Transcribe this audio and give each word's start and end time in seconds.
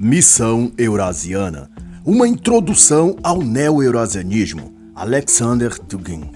Missão 0.00 0.70
Eurasiana 0.78 1.68
Uma 2.04 2.28
introdução 2.28 3.16
ao 3.20 3.42
neo-eurasianismo, 3.42 4.72
Alexander 4.94 5.76
Dugin. 5.88 6.30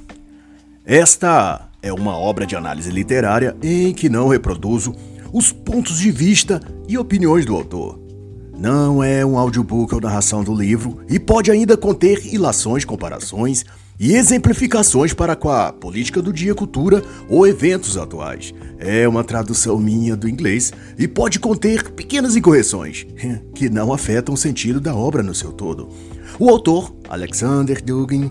Esta 0.84 1.68
é 1.80 1.92
uma 1.92 2.18
obra 2.18 2.44
de 2.44 2.56
análise 2.56 2.90
literária 2.90 3.56
em 3.62 3.92
que 3.92 4.08
não 4.08 4.26
reproduzo 4.26 4.96
os 5.32 5.52
pontos 5.52 5.98
de 5.98 6.10
vista 6.10 6.60
e 6.88 6.98
opiniões 6.98 7.46
do 7.46 7.54
autor. 7.54 8.00
Não 8.58 9.02
é 9.02 9.24
um 9.24 9.38
audiobook 9.38 9.94
ou 9.94 10.00
narração 10.00 10.42
do 10.42 10.52
livro 10.52 10.98
e 11.08 11.20
pode 11.20 11.48
ainda 11.48 11.76
conter 11.76 12.26
ilações, 12.34 12.84
comparações 12.84 13.64
e 14.02 14.16
exemplificações 14.16 15.14
para 15.14 15.36
com 15.36 15.48
a 15.48 15.72
política 15.72 16.20
do 16.20 16.32
dia, 16.32 16.56
cultura 16.56 17.04
ou 17.28 17.46
eventos 17.46 17.96
atuais. 17.96 18.52
É 18.76 19.06
uma 19.06 19.22
tradução 19.22 19.78
minha 19.78 20.16
do 20.16 20.28
inglês 20.28 20.72
e 20.98 21.06
pode 21.06 21.38
conter 21.38 21.92
pequenas 21.92 22.34
incorreções 22.34 23.06
que 23.54 23.70
não 23.70 23.92
afetam 23.92 24.34
o 24.34 24.36
sentido 24.36 24.80
da 24.80 24.92
obra 24.92 25.22
no 25.22 25.32
seu 25.32 25.52
todo. 25.52 25.88
O 26.36 26.50
autor, 26.50 26.92
Alexander 27.08 27.80
Dugin, 27.80 28.28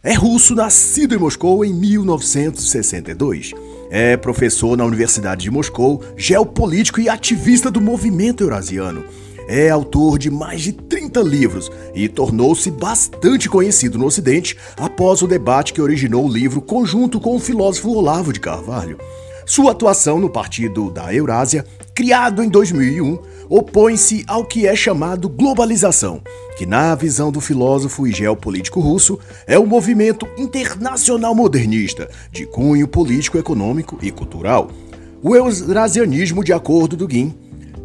é 0.00 0.14
russo 0.14 0.54
nascido 0.54 1.12
em 1.12 1.18
Moscou 1.18 1.64
em 1.64 1.74
1962. 1.74 3.50
É 3.90 4.16
professor 4.16 4.76
na 4.76 4.84
Universidade 4.84 5.42
de 5.42 5.50
Moscou, 5.50 6.04
geopolítico 6.16 7.00
e 7.00 7.08
ativista 7.08 7.68
do 7.68 7.80
movimento 7.80 8.44
eurasiano 8.44 9.04
é 9.50 9.68
autor 9.68 10.16
de 10.16 10.30
mais 10.30 10.60
de 10.60 10.72
30 10.72 11.20
livros 11.22 11.72
e 11.92 12.08
tornou-se 12.08 12.70
bastante 12.70 13.48
conhecido 13.48 13.98
no 13.98 14.06
Ocidente 14.06 14.56
após 14.76 15.22
o 15.22 15.26
debate 15.26 15.72
que 15.72 15.82
originou 15.82 16.24
o 16.24 16.32
livro 16.32 16.62
conjunto 16.62 17.18
com 17.18 17.34
o 17.34 17.40
filósofo 17.40 17.90
Olavo 17.90 18.32
de 18.32 18.38
Carvalho. 18.38 18.96
Sua 19.44 19.72
atuação 19.72 20.20
no 20.20 20.30
Partido 20.30 20.88
da 20.88 21.12
Eurásia, 21.12 21.66
criado 21.92 22.44
em 22.44 22.48
2001, 22.48 23.18
opõe-se 23.48 24.22
ao 24.28 24.44
que 24.44 24.68
é 24.68 24.76
chamado 24.76 25.28
globalização, 25.28 26.22
que, 26.56 26.64
na 26.64 26.94
visão 26.94 27.32
do 27.32 27.40
filósofo 27.40 28.06
e 28.06 28.12
geopolítico 28.12 28.78
russo, 28.78 29.18
é 29.48 29.58
um 29.58 29.66
movimento 29.66 30.28
internacional 30.38 31.34
modernista 31.34 32.08
de 32.30 32.46
cunho 32.46 32.86
político, 32.86 33.36
econômico 33.36 33.98
e 34.00 34.12
cultural. 34.12 34.70
O 35.20 35.34
eurasianismo, 35.34 36.44
de 36.44 36.52
acordo 36.52 36.96
do 36.96 37.08
Guin, 37.08 37.34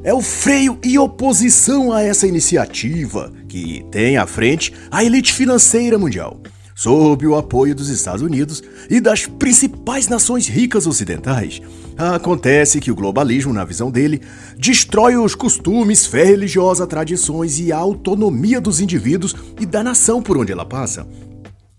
é 0.06 0.14
o 0.14 0.22
freio 0.22 0.78
e 0.84 1.00
oposição 1.00 1.92
a 1.92 2.03
essa 2.03 2.28
iniciativa 2.28 3.34
que 3.50 3.84
tem 3.89 4.17
à 4.17 4.28
frente 4.28 4.72
a 4.92 5.03
elite 5.03 5.34
financeira 5.34 5.98
mundial, 5.98 6.39
sob 6.75 7.25
o 7.25 7.36
apoio 7.36 7.73
dos 7.73 7.89
Estados 7.89 8.22
Unidos 8.22 8.61
e 8.88 9.02
das 9.02 9.26
principais 9.26 10.08
nações 10.08 10.48
ricas 10.48 10.86
ocidentais. 10.86 11.59
Acontece 11.98 12.80
que 12.80 12.92
o 12.92 12.95
globalismo, 12.95 13.52
na 13.52 13.66
visão 13.66 13.89
dele, 13.89 14.22
destrói 14.56 15.17
os 15.17 15.33
costumes, 15.33 16.06
fé 16.06 16.23
religiosa, 16.23 16.86
tradições 16.86 17.59
e 17.59 17.72
a 17.72 17.78
autonomia 17.78 18.61
dos 18.61 18.80
indivíduos 18.80 19.36
e 19.59 19.66
da 19.66 19.83
nação 19.83 20.22
por 20.22 20.38
onde 20.38 20.52
ela 20.52 20.66
passa. 20.66 21.08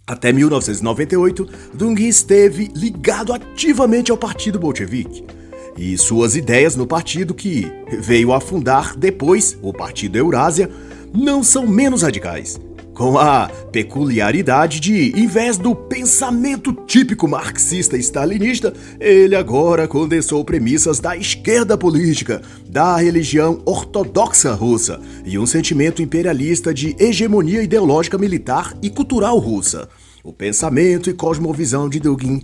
Até 0.04 0.32
1998, 0.32 1.48
Dung 1.74 2.00
esteve 2.00 2.72
ligado 2.74 3.32
ativamente 3.32 4.10
ao 4.10 4.18
Partido 4.18 4.58
Bolchevique 4.58 5.35
e 5.76 5.96
suas 5.98 6.36
ideias 6.36 6.76
no 6.76 6.86
partido 6.86 7.34
que 7.34 7.70
veio 8.00 8.32
a 8.32 8.40
fundar 8.40 8.96
depois 8.96 9.58
o 9.62 9.72
Partido 9.72 10.16
Eurásia 10.16 10.70
não 11.12 11.42
são 11.42 11.66
menos 11.66 12.02
radicais, 12.02 12.58
com 12.96 13.18
a 13.18 13.48
peculiaridade 13.70 14.80
de, 14.80 15.12
em 15.20 15.26
vez 15.26 15.58
do 15.58 15.74
pensamento 15.74 16.72
típico 16.72 17.28
marxista 17.28 17.94
e 17.94 18.00
stalinista, 18.00 18.72
ele 18.98 19.36
agora 19.36 19.86
condensou 19.86 20.42
premissas 20.42 20.98
da 20.98 21.14
esquerda 21.14 21.76
política, 21.76 22.40
da 22.66 22.96
religião 22.96 23.60
ortodoxa 23.66 24.54
russa 24.54 24.98
e 25.26 25.38
um 25.38 25.44
sentimento 25.44 26.00
imperialista 26.00 26.72
de 26.72 26.96
hegemonia 26.98 27.62
ideológica 27.62 28.16
militar 28.16 28.74
e 28.80 28.88
cultural 28.88 29.36
russa. 29.36 29.90
O 30.24 30.32
pensamento 30.32 31.10
e 31.10 31.12
cosmovisão 31.12 31.90
de 31.90 32.00
Dugin 32.00 32.40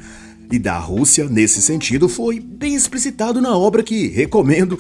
e 0.53 0.59
da 0.59 0.79
Rússia, 0.79 1.25
nesse 1.25 1.63
sentido, 1.63 2.11
foi 2.11 2.39
bem 2.39 2.75
explicitado 2.75 3.41
na 3.41 3.57
obra 3.57 3.83
que 3.83 4.09
recomendo 4.09 4.79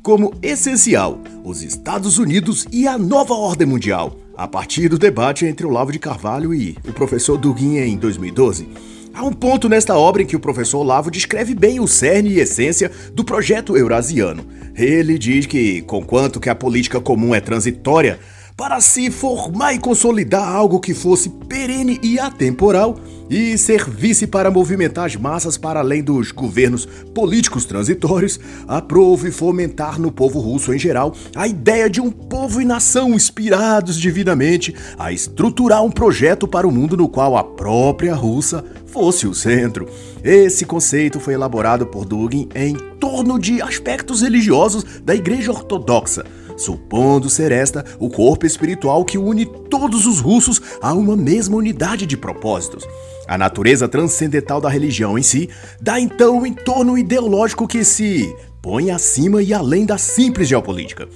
como 0.00 0.32
essencial: 0.40 1.20
Os 1.44 1.60
Estados 1.60 2.18
Unidos 2.18 2.68
e 2.70 2.86
a 2.86 2.96
Nova 2.96 3.34
Ordem 3.34 3.66
Mundial, 3.66 4.16
a 4.36 4.46
partir 4.46 4.88
do 4.88 4.96
debate 4.96 5.44
entre 5.44 5.66
Olavo 5.66 5.90
de 5.90 5.98
Carvalho 5.98 6.54
e 6.54 6.78
o 6.88 6.92
professor 6.92 7.36
Duguin 7.36 7.78
em 7.78 7.96
2012. 7.96 8.68
Há 9.12 9.24
um 9.24 9.32
ponto 9.32 9.68
nesta 9.68 9.98
obra 9.98 10.22
em 10.22 10.26
que 10.26 10.36
o 10.36 10.40
professor 10.40 10.78
Olavo 10.78 11.10
descreve 11.10 11.52
bem 11.52 11.80
o 11.80 11.88
cerne 11.88 12.30
e 12.30 12.38
essência 12.38 12.88
do 13.12 13.24
projeto 13.24 13.76
eurasiano. 13.76 14.46
Ele 14.76 15.18
diz 15.18 15.46
que, 15.46 15.82
conquanto 15.82 16.38
que 16.38 16.48
a 16.48 16.54
política 16.54 17.00
comum 17.00 17.34
é 17.34 17.40
transitória, 17.40 18.20
para 18.56 18.80
se 18.80 19.10
formar 19.10 19.72
e 19.72 19.78
consolidar 19.80 20.48
algo 20.48 20.78
que 20.78 20.94
fosse 20.94 21.28
perene 21.28 21.98
e 22.02 22.20
atemporal 22.20 22.96
e 23.30 23.56
servisse 23.58 24.26
para 24.26 24.50
movimentar 24.50 25.06
as 25.06 25.16
massas 25.16 25.56
para 25.56 25.80
além 25.80 26.02
dos 26.02 26.32
governos 26.32 26.86
políticos 27.14 27.64
transitórios, 27.64 28.38
aprove 28.66 29.30
fomentar 29.30 30.00
no 30.00 30.10
povo 30.10 30.40
russo 30.40 30.72
em 30.72 30.78
geral 30.78 31.14
a 31.34 31.46
ideia 31.46 31.88
de 31.88 32.00
um 32.00 32.10
povo 32.10 32.60
e 32.60 32.64
nação 32.64 33.14
inspirados 33.14 33.98
divinamente 33.98 34.74
a 34.98 35.12
estruturar 35.12 35.82
um 35.82 35.90
projeto 35.90 36.46
para 36.46 36.66
o 36.66 36.72
mundo 36.72 36.96
no 36.96 37.08
qual 37.08 37.36
a 37.36 37.44
própria 37.44 38.14
Rússia 38.14 38.64
fosse 38.86 39.26
o 39.26 39.34
centro. 39.34 39.86
Esse 40.24 40.64
conceito 40.64 41.20
foi 41.20 41.34
elaborado 41.34 41.86
por 41.86 42.04
Dugin 42.04 42.48
em 42.54 42.74
torno 42.98 43.38
de 43.38 43.62
aspectos 43.62 44.22
religiosos 44.22 44.84
da 45.04 45.14
Igreja 45.14 45.52
Ortodoxa 45.52 46.24
supondo 46.58 47.30
ser 47.30 47.52
esta 47.52 47.84
o 47.98 48.10
corpo 48.10 48.44
espiritual 48.44 49.04
que 49.04 49.16
une 49.16 49.46
todos 49.46 50.06
os 50.06 50.20
russos 50.20 50.60
a 50.82 50.92
uma 50.92 51.16
mesma 51.16 51.56
unidade 51.56 52.04
de 52.04 52.16
propósitos. 52.16 52.84
A 53.26 53.38
natureza 53.38 53.88
transcendental 53.88 54.60
da 54.60 54.68
religião 54.68 55.18
em 55.18 55.22
si 55.22 55.48
dá 55.80 56.00
então 56.00 56.38
um 56.38 56.46
entorno 56.46 56.98
ideológico 56.98 57.68
que 57.68 57.84
se 57.84 58.34
põe 58.60 58.90
acima 58.90 59.42
e 59.42 59.54
além 59.54 59.86
da 59.86 59.96
simples 59.96 60.48
geopolítica. 60.48 61.08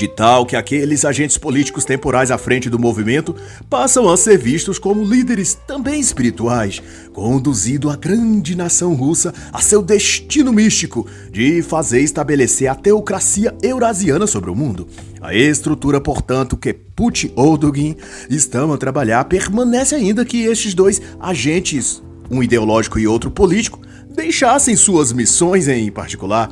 De 0.00 0.08
tal 0.08 0.46
que 0.46 0.56
aqueles 0.56 1.04
agentes 1.04 1.36
políticos 1.36 1.84
temporais 1.84 2.30
à 2.30 2.38
frente 2.38 2.70
do 2.70 2.78
movimento 2.78 3.36
passam 3.68 4.08
a 4.08 4.16
ser 4.16 4.38
vistos 4.38 4.78
como 4.78 5.04
líderes 5.04 5.58
também 5.66 6.00
espirituais, 6.00 6.80
conduzindo 7.12 7.90
a 7.90 7.96
grande 7.96 8.56
nação 8.56 8.94
russa 8.94 9.34
a 9.52 9.60
seu 9.60 9.82
destino 9.82 10.54
místico 10.54 11.06
de 11.30 11.60
fazer 11.60 12.00
estabelecer 12.00 12.68
a 12.68 12.74
teocracia 12.74 13.54
eurasiana 13.62 14.26
sobre 14.26 14.48
o 14.48 14.54
mundo. 14.54 14.88
A 15.20 15.34
estrutura, 15.34 16.00
portanto, 16.00 16.56
que 16.56 16.72
Putin 16.72 17.30
ou 17.36 17.58
Dugin 17.58 17.94
estão 18.30 18.72
a 18.72 18.78
trabalhar 18.78 19.26
permanece 19.26 19.94
ainda 19.94 20.24
que 20.24 20.46
estes 20.46 20.72
dois 20.72 20.98
agentes, 21.20 22.02
um 22.30 22.42
ideológico 22.42 22.98
e 22.98 23.06
outro 23.06 23.30
político, 23.30 23.78
deixassem 24.08 24.74
suas 24.76 25.12
missões 25.12 25.68
em 25.68 25.92
particular. 25.92 26.50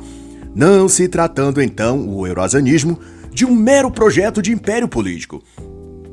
Não 0.53 0.87
se 0.87 1.07
tratando 1.07 1.59
então 1.63 2.07
o 2.07 2.27
eurasianismo 2.27 2.99
de 3.31 3.45
um 3.45 3.55
mero 3.55 3.91
projeto 3.91 4.41
de 4.41 4.51
império 4.51 4.87
político, 4.87 5.43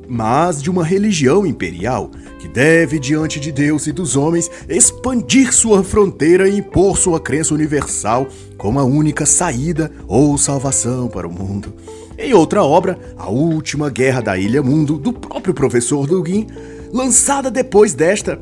mas 0.09 0.63
de 0.63 0.71
uma 0.71 0.85
religião 0.85 1.47
imperial 1.47 2.11
que 2.39 2.47
deve, 2.47 2.99
diante 2.99 3.41
de 3.41 3.51
Deus 3.51 3.87
e 3.87 3.93
dos 3.93 4.17
homens, 4.17 4.51
expandir 4.69 5.53
sua 5.53 5.83
fronteira 5.83 6.49
e 6.49 6.59
impor 6.59 6.97
sua 6.97 7.19
crença 7.19 7.55
universal 7.55 8.29
como 8.57 8.79
a 8.79 8.85
única 8.85 9.27
saída 9.27 9.91
ou 10.07 10.39
salvação 10.39 11.09
para 11.09 11.27
o 11.27 11.33
mundo. 11.33 11.75
Em 12.19 12.33
outra 12.33 12.63
obra, 12.63 12.99
A 13.19 13.29
Última 13.29 13.91
Guerra 13.91 14.23
da 14.23 14.39
Ilha 14.39 14.63
Mundo, 14.63 14.97
do 14.97 15.13
próprio 15.13 15.53
professor 15.53 16.07
Dugin, 16.07 16.47
lançada 16.93 17.51
depois 17.51 17.93
desta, 17.93 18.41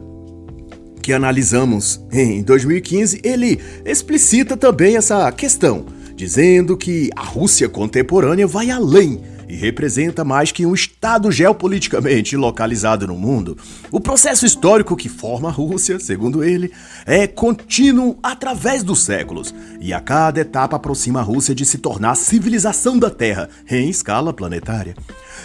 que 1.02 1.12
analisamos 1.12 2.00
em 2.12 2.42
2015, 2.42 3.20
ele 3.24 3.60
explicita 3.84 4.56
também 4.56 4.96
essa 4.96 5.30
questão 5.32 5.84
dizendo 6.14 6.76
que 6.76 7.10
a 7.16 7.22
Rússia 7.22 7.68
contemporânea 7.68 8.46
vai 8.46 8.70
além 8.70 9.20
e 9.48 9.56
representa 9.56 10.24
mais 10.24 10.50
que 10.52 10.64
um 10.64 10.74
Estado 10.74 11.30
geopoliticamente 11.30 12.36
localizado 12.36 13.06
no 13.06 13.16
mundo. 13.16 13.56
O 13.90 14.00
processo 14.00 14.46
histórico 14.46 14.96
que 14.96 15.08
forma 15.08 15.48
a 15.48 15.52
Rússia, 15.52 15.98
segundo 16.00 16.42
ele, 16.42 16.72
é 17.06 17.26
contínuo 17.26 18.18
através 18.22 18.82
dos 18.82 19.04
séculos, 19.04 19.54
e 19.80 19.92
a 19.92 20.00
cada 20.00 20.40
etapa 20.40 20.76
aproxima 20.76 21.20
a 21.20 21.22
Rússia 21.22 21.54
de 21.54 21.64
se 21.64 21.78
tornar 21.78 22.12
a 22.12 22.16
civilização 22.16 22.98
da 22.98 23.10
Terra 23.10 23.48
em 23.70 23.88
escala 23.88 24.32
planetária. 24.32 24.96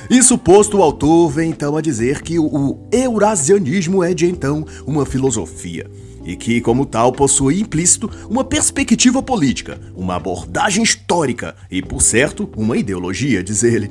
Isso 0.09 0.37
posto, 0.37 0.77
o 0.77 0.83
autor 0.83 1.29
vem 1.29 1.49
então 1.49 1.75
a 1.75 1.81
dizer 1.81 2.21
que 2.21 2.39
o 2.39 2.79
eurasianismo 2.91 4.03
é 4.03 4.13
de 4.13 4.25
então 4.25 4.65
uma 4.87 5.05
filosofia 5.05 5.89
e 6.25 6.35
que, 6.35 6.61
como 6.61 6.85
tal, 6.85 7.11
possui 7.11 7.59
implícito 7.59 8.09
uma 8.29 8.43
perspectiva 8.43 9.21
política, 9.21 9.79
uma 9.95 10.15
abordagem 10.15 10.83
histórica 10.83 11.55
e, 11.69 11.81
por 11.81 12.01
certo, 12.01 12.49
uma 12.55 12.77
ideologia, 12.77 13.43
diz 13.43 13.63
ele. 13.63 13.89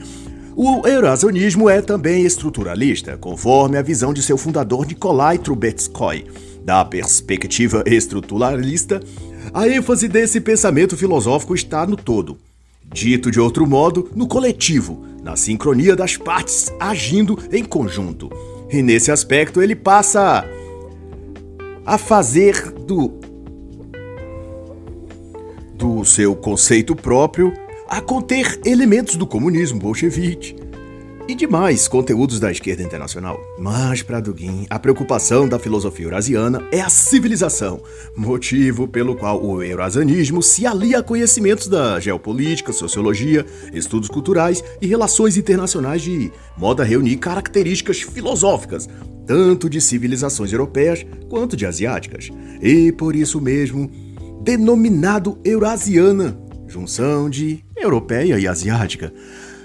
O 0.54 0.86
eurasianismo 0.86 1.68
é 1.68 1.80
também 1.80 2.24
estruturalista, 2.24 3.16
conforme 3.16 3.78
a 3.78 3.82
visão 3.82 4.12
de 4.12 4.22
seu 4.22 4.36
fundador 4.36 4.86
Nikolai 4.86 5.38
Trubetskoy. 5.38 6.26
Da 6.64 6.84
perspectiva 6.84 7.82
estruturalista, 7.86 9.00
a 9.54 9.68
ênfase 9.68 10.08
desse 10.08 10.40
pensamento 10.40 10.96
filosófico 10.96 11.54
está 11.54 11.86
no 11.86 11.96
todo, 11.96 12.36
Dito 12.92 13.30
de 13.30 13.38
outro 13.38 13.66
modo, 13.66 14.10
no 14.14 14.26
coletivo, 14.26 15.04
na 15.22 15.36
sincronia 15.36 15.94
das 15.94 16.16
partes 16.16 16.72
agindo 16.80 17.38
em 17.52 17.62
conjunto. 17.62 18.30
E 18.70 18.82
nesse 18.82 19.10
aspecto 19.10 19.60
ele 19.60 19.76
passa 19.76 20.44
a 21.88 21.96
fazer 21.96 22.70
do 22.70 23.18
do 25.74 26.04
seu 26.04 26.36
conceito 26.36 26.94
próprio 26.94 27.50
a 27.88 27.98
conter 28.02 28.60
elementos 28.66 29.16
do 29.16 29.26
comunismo 29.26 29.78
bolchevique 29.78 30.54
e 31.26 31.34
demais 31.34 31.88
conteúdos 31.88 32.38
da 32.38 32.52
esquerda 32.52 32.82
internacional. 32.82 33.40
Mas 33.58 34.02
para 34.02 34.20
Dugin, 34.20 34.66
a 34.68 34.78
preocupação 34.78 35.48
da 35.48 35.58
filosofia 35.58 36.04
eurasiana 36.04 36.62
é 36.70 36.82
a 36.82 36.90
civilização, 36.90 37.80
motivo 38.14 38.86
pelo 38.86 39.16
qual 39.16 39.42
o 39.42 39.62
eurasianismo 39.62 40.42
se 40.42 40.66
alia 40.66 40.98
a 40.98 41.02
conhecimentos 41.02 41.68
da 41.68 41.98
geopolítica, 41.98 42.70
sociologia, 42.70 43.46
estudos 43.72 44.10
culturais 44.10 44.62
e 44.82 44.86
relações 44.86 45.38
internacionais 45.38 46.02
de 46.02 46.30
modo 46.54 46.82
a 46.82 46.84
reunir 46.84 47.16
características 47.16 48.02
filosóficas, 48.02 48.86
tanto 49.28 49.68
de 49.68 49.78
civilizações 49.78 50.50
europeias 50.50 51.04
quanto 51.28 51.54
de 51.54 51.66
asiáticas. 51.66 52.30
E 52.62 52.90
por 52.90 53.14
isso 53.14 53.38
mesmo, 53.40 53.90
denominado 54.42 55.38
Eurasiana, 55.44 56.36
junção 56.66 57.28
de 57.28 57.62
europeia 57.76 58.38
e 58.38 58.48
asiática. 58.48 59.12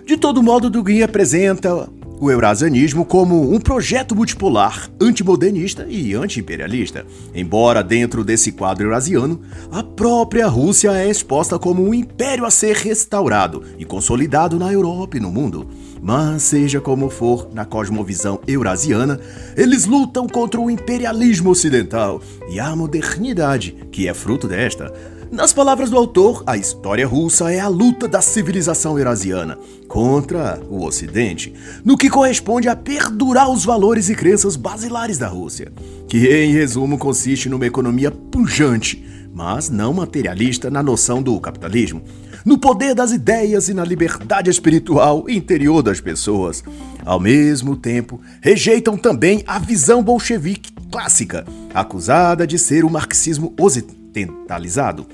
De 0.06 0.18
todo 0.18 0.44
modo, 0.44 0.69
Dugin 0.69 1.01
apresenta 1.01 1.89
o 2.19 2.30
eurasianismo 2.30 3.06
como 3.06 3.54
um 3.54 3.60
projeto 3.60 4.15
multipolar, 4.15 4.89
antimodernista 5.01 5.86
e 5.89 6.13
anti-imperialista. 6.13 7.06
Embora 7.33 7.81
dentro 7.81 8.24
desse 8.24 8.51
quadro 8.51 8.86
eurasiano, 8.86 9.42
a 9.71 9.81
própria 9.81 10.48
Rússia 10.48 10.92
é 10.92 11.10
exposta 11.10 11.57
como 11.57 11.83
um 11.83 11.94
império 11.94 12.45
a 12.45 12.51
ser 12.51 12.75
restaurado 12.75 13.63
e 13.77 13.86
consolidado 13.86 14.60
na 14.60 14.71
Europa 14.71 15.18
e 15.18 15.21
no 15.21 15.31
mundo. 15.31 15.68
Mas 16.03 16.44
seja 16.44 16.81
como 16.81 17.09
for, 17.09 17.47
na 17.53 17.63
cosmovisão 17.63 18.41
eurasiana, 18.45 19.21
eles 19.55 19.85
lutam 19.85 20.27
contra 20.27 20.59
o 20.59 20.69
imperialismo 20.69 21.50
ocidental 21.50 22.21
e 22.50 22.59
a 22.59 22.75
modernidade, 22.75 23.71
que 23.89 24.05
é 24.09 24.13
fruto 24.13 24.45
desta, 24.45 24.94
nas 25.31 25.53
palavras 25.53 25.89
do 25.89 25.97
autor, 25.97 26.44
a 26.45 26.57
história 26.57 27.07
russa 27.07 27.51
é 27.51 27.59
a 27.59 27.69
luta 27.69 28.07
da 28.07 28.21
civilização 28.21 29.00
eurasiana 29.00 29.57
contra 29.88 30.61
o 30.69 30.85
Ocidente, 30.85 31.53
no 31.83 31.97
que 31.97 32.09
corresponde 32.09 32.67
a 32.67 32.75
perdurar 32.75 33.50
os 33.50 33.65
valores 33.65 34.09
e 34.09 34.15
crenças 34.15 34.55
basilares 34.55 35.17
da 35.17 35.27
Rússia, 35.27 35.71
que 36.07 36.27
em 36.27 36.51
resumo 36.51 37.00
consiste 37.00 37.50
numa 37.50 37.65
economia 37.65 38.11
pujante, 38.11 39.03
mas 39.33 39.69
não 39.71 39.91
materialista 39.94 40.69
na 40.69 40.83
noção 40.83 41.23
do 41.23 41.39
capitalismo, 41.39 42.03
no 42.45 42.57
poder 42.57 42.93
das 42.93 43.11
ideias 43.11 43.69
e 43.69 43.73
na 43.73 43.83
liberdade 43.83 44.49
espiritual 44.49 45.29
interior 45.29 45.81
das 45.81 45.99
pessoas. 46.01 46.63
Ao 47.05 47.19
mesmo 47.19 47.75
tempo, 47.75 48.21
rejeitam 48.41 48.97
também 48.97 49.43
a 49.45 49.59
visão 49.59 50.03
bolchevique 50.03 50.71
clássica, 50.91 51.45
acusada 51.73 52.45
de 52.45 52.57
ser 52.57 52.85
o 52.85 52.89
marxismo 52.89 53.53
ocidental 53.59 54.03
ocidentalizado. 54.13 55.07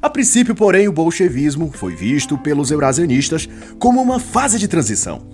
A 0.00 0.08
princípio, 0.08 0.54
porém, 0.54 0.86
o 0.86 0.92
bolchevismo 0.92 1.70
foi 1.74 1.96
visto 1.96 2.38
pelos 2.38 2.70
eurasianistas 2.70 3.48
como 3.78 4.00
uma 4.00 4.20
fase 4.20 4.58
de 4.58 4.68
transição, 4.68 5.26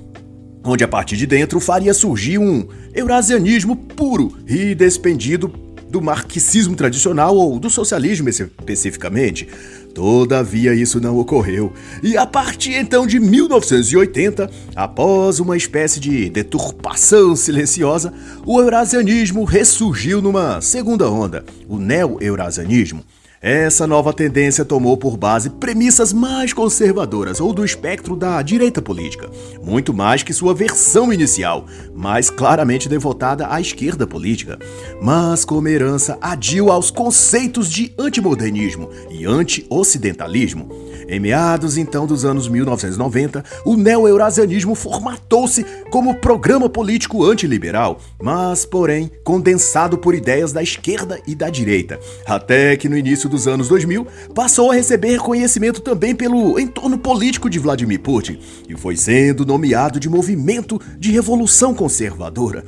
onde 0.64 0.84
a 0.84 0.88
partir 0.88 1.16
de 1.16 1.26
dentro 1.26 1.60
faria 1.60 1.92
surgir 1.92 2.38
um 2.38 2.66
eurasianismo 2.94 3.76
puro 3.76 4.32
e 4.46 4.74
despendido 4.74 5.52
do 5.90 6.00
marxismo 6.00 6.76
tradicional 6.76 7.36
ou 7.36 7.58
do 7.58 7.68
socialismo 7.68 8.28
especificamente. 8.28 9.48
Todavia, 9.94 10.72
isso 10.74 11.00
não 11.00 11.18
ocorreu, 11.18 11.72
e 12.02 12.16
a 12.16 12.24
partir 12.26 12.74
então 12.74 13.06
de 13.06 13.18
1980, 13.18 14.50
após 14.74 15.40
uma 15.40 15.56
espécie 15.56 15.98
de 15.98 16.30
deturpação 16.30 17.34
silenciosa, 17.34 18.12
o 18.46 18.60
eurasianismo 18.60 19.44
ressurgiu 19.44 20.22
numa 20.22 20.60
segunda 20.60 21.10
onda, 21.10 21.44
o 21.68 21.76
neo-eurasianismo. 21.78 23.04
Essa 23.42 23.86
nova 23.86 24.12
tendência 24.12 24.66
tomou 24.66 24.98
por 24.98 25.16
base 25.16 25.48
premissas 25.48 26.12
mais 26.12 26.52
conservadoras 26.52 27.40
ou 27.40 27.54
do 27.54 27.64
espectro 27.64 28.14
da 28.14 28.42
direita 28.42 28.82
política, 28.82 29.30
muito 29.64 29.94
mais 29.94 30.22
que 30.22 30.34
sua 30.34 30.52
versão 30.52 31.10
inicial, 31.10 31.64
mais 31.94 32.28
claramente 32.28 32.86
devotada 32.86 33.50
à 33.50 33.58
esquerda 33.58 34.06
política, 34.06 34.58
mas 35.00 35.42
como 35.42 35.68
herança 35.68 36.18
adiu 36.20 36.70
aos 36.70 36.90
conceitos 36.90 37.72
de 37.72 37.94
antimodernismo 37.98 38.90
e 39.10 39.24
anti-ocidentalismo. 39.24 40.89
Em 41.10 41.18
meados 41.18 41.76
então 41.76 42.06
dos 42.06 42.24
anos 42.24 42.46
1990, 42.46 43.44
o 43.64 43.76
neo-eurasianismo 43.76 44.76
formatou-se 44.76 45.66
como 45.90 46.14
programa 46.14 46.68
político 46.68 47.24
antiliberal, 47.24 48.00
mas, 48.22 48.64
porém, 48.64 49.10
condensado 49.24 49.98
por 49.98 50.14
ideias 50.14 50.52
da 50.52 50.62
esquerda 50.62 51.20
e 51.26 51.34
da 51.34 51.50
direita, 51.50 51.98
até 52.24 52.76
que 52.76 52.88
no 52.88 52.96
início 52.96 53.28
dos 53.28 53.48
anos 53.48 53.66
2000 53.66 54.06
passou 54.32 54.70
a 54.70 54.74
receber 54.74 55.10
reconhecimento 55.10 55.80
também 55.80 56.14
pelo 56.14 56.60
entorno 56.60 56.96
político 56.96 57.50
de 57.50 57.58
Vladimir 57.58 57.98
Putin 57.98 58.38
e 58.68 58.76
foi 58.76 58.96
sendo 58.96 59.44
nomeado 59.44 59.98
de 59.98 60.08
movimento 60.08 60.80
de 60.96 61.10
revolução 61.10 61.74
conservadora. 61.74 62.64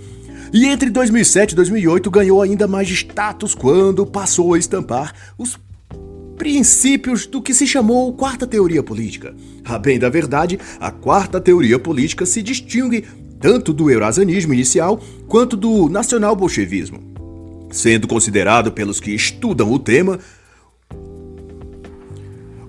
E 0.52 0.66
entre 0.66 0.90
2007 0.90 1.52
e 1.52 1.54
2008 1.54 2.10
ganhou 2.10 2.42
ainda 2.42 2.66
mais 2.66 2.90
status 2.90 3.54
quando 3.54 4.04
passou 4.04 4.52
a 4.52 4.58
estampar 4.58 5.14
os 5.38 5.56
princípios 6.36 7.26
do 7.26 7.42
que 7.42 7.54
se 7.54 7.66
chamou 7.66 8.12
quarta 8.12 8.46
teoria 8.46 8.82
política. 8.82 9.34
A 9.64 9.78
bem 9.78 9.98
da 9.98 10.08
verdade, 10.08 10.58
a 10.80 10.90
quarta 10.90 11.40
teoria 11.40 11.78
política 11.78 12.26
se 12.26 12.42
distingue 12.42 13.04
tanto 13.40 13.72
do 13.72 13.90
eurasianismo 13.90 14.54
inicial 14.54 15.02
quanto 15.26 15.56
do 15.56 15.88
nacional-bolchevismo, 15.88 17.00
sendo 17.70 18.06
considerado 18.06 18.70
pelos 18.70 19.00
que 19.00 19.12
estudam 19.12 19.72
o 19.72 19.78
tema 19.78 20.18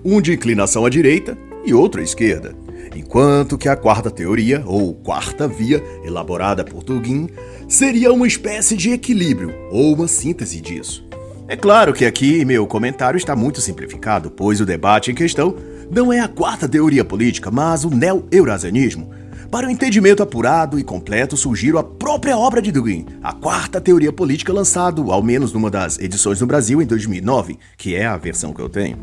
um 0.04 0.20
de 0.20 0.34
inclinação 0.34 0.84
à 0.84 0.90
direita 0.90 1.38
e 1.64 1.72
outro 1.72 2.00
à 2.00 2.04
esquerda, 2.04 2.54
enquanto 2.94 3.56
que 3.56 3.68
a 3.68 3.76
quarta 3.76 4.10
teoria, 4.10 4.62
ou 4.66 4.92
quarta 4.94 5.48
via, 5.48 5.82
elaborada 6.04 6.62
por 6.62 6.84
Dugin, 6.84 7.28
seria 7.66 8.12
uma 8.12 8.26
espécie 8.26 8.76
de 8.76 8.90
equilíbrio 8.90 9.54
ou 9.70 9.94
uma 9.94 10.06
síntese 10.06 10.60
disso. 10.60 11.03
É 11.46 11.56
claro 11.56 11.92
que 11.92 12.06
aqui 12.06 12.42
meu 12.42 12.66
comentário 12.66 13.18
está 13.18 13.36
muito 13.36 13.60
simplificado, 13.60 14.30
pois 14.30 14.62
o 14.62 14.66
debate 14.66 15.10
em 15.10 15.14
questão 15.14 15.54
não 15.90 16.10
é 16.10 16.18
a 16.18 16.26
quarta 16.26 16.66
teoria 16.66 17.04
política, 17.04 17.50
mas 17.50 17.84
o 17.84 17.90
neo-eurasianismo. 17.90 19.10
Para 19.50 19.68
o 19.68 19.70
entendimento 19.70 20.22
apurado 20.22 20.78
e 20.78 20.82
completo, 20.82 21.36
surgiu 21.36 21.76
a 21.78 21.84
própria 21.84 22.36
obra 22.38 22.62
de 22.62 22.72
Dugin, 22.72 23.04
a 23.22 23.34
quarta 23.34 23.78
teoria 23.78 24.10
política, 24.10 24.54
lançado 24.54 25.12
ao 25.12 25.22
menos 25.22 25.52
numa 25.52 25.70
das 25.70 25.98
edições 25.98 26.40
no 26.40 26.46
Brasil 26.46 26.80
em 26.80 26.86
2009, 26.86 27.58
que 27.76 27.94
é 27.94 28.06
a 28.06 28.16
versão 28.16 28.54
que 28.54 28.62
eu 28.62 28.68
tenho. 28.70 28.96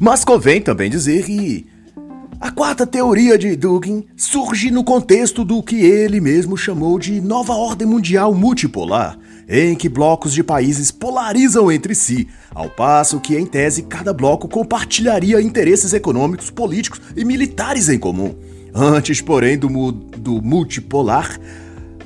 Mas 0.00 0.24
convém 0.24 0.60
também 0.60 0.90
dizer 0.90 1.24
que 1.24 1.64
a 2.40 2.50
quarta 2.50 2.86
teoria 2.86 3.38
de 3.38 3.54
Dugin 3.54 4.04
surge 4.16 4.72
no 4.72 4.82
contexto 4.82 5.44
do 5.44 5.62
que 5.62 5.76
ele 5.76 6.20
mesmo 6.20 6.56
chamou 6.56 6.98
de 6.98 7.20
nova 7.20 7.52
ordem 7.52 7.86
mundial 7.86 8.34
multipolar, 8.34 9.16
em 9.48 9.74
que 9.74 9.88
blocos 9.88 10.34
de 10.34 10.42
países 10.42 10.90
polarizam 10.90 11.72
entre 11.72 11.94
si, 11.94 12.28
ao 12.54 12.68
passo 12.68 13.18
que, 13.18 13.36
em 13.36 13.46
tese, 13.46 13.82
cada 13.82 14.12
bloco 14.12 14.46
compartilharia 14.46 15.40
interesses 15.40 15.94
econômicos, 15.94 16.50
políticos 16.50 17.00
e 17.16 17.24
militares 17.24 17.88
em 17.88 17.98
comum. 17.98 18.34
Antes, 18.74 19.20
porém, 19.20 19.56
do, 19.56 19.70
mu 19.70 19.90
do 19.90 20.42
multipolar, 20.42 21.40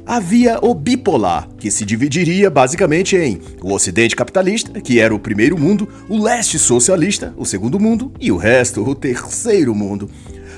havia 0.07 0.59
o 0.63 0.75
bipolar, 0.75 1.49
que 1.59 1.71
se 1.71 1.85
dividiria 1.85 2.49
basicamente 2.49 3.17
em 3.17 3.41
o 3.61 3.73
Ocidente 3.73 4.15
capitalista, 4.15 4.81
que 4.81 5.01
era 5.01 5.15
o 5.15 5.19
primeiro 5.19 5.59
mundo, 5.59 5.89
o 6.09 6.23
leste 6.23 6.59
socialista, 6.59 7.35
o 7.37 7.45
segundo 7.45 7.81
mundo, 7.81 8.13
e 8.21 8.31
o 8.31 8.37
resto, 8.37 8.89
o 8.89 8.95
terceiro 8.95 9.75
mundo. 9.75 10.09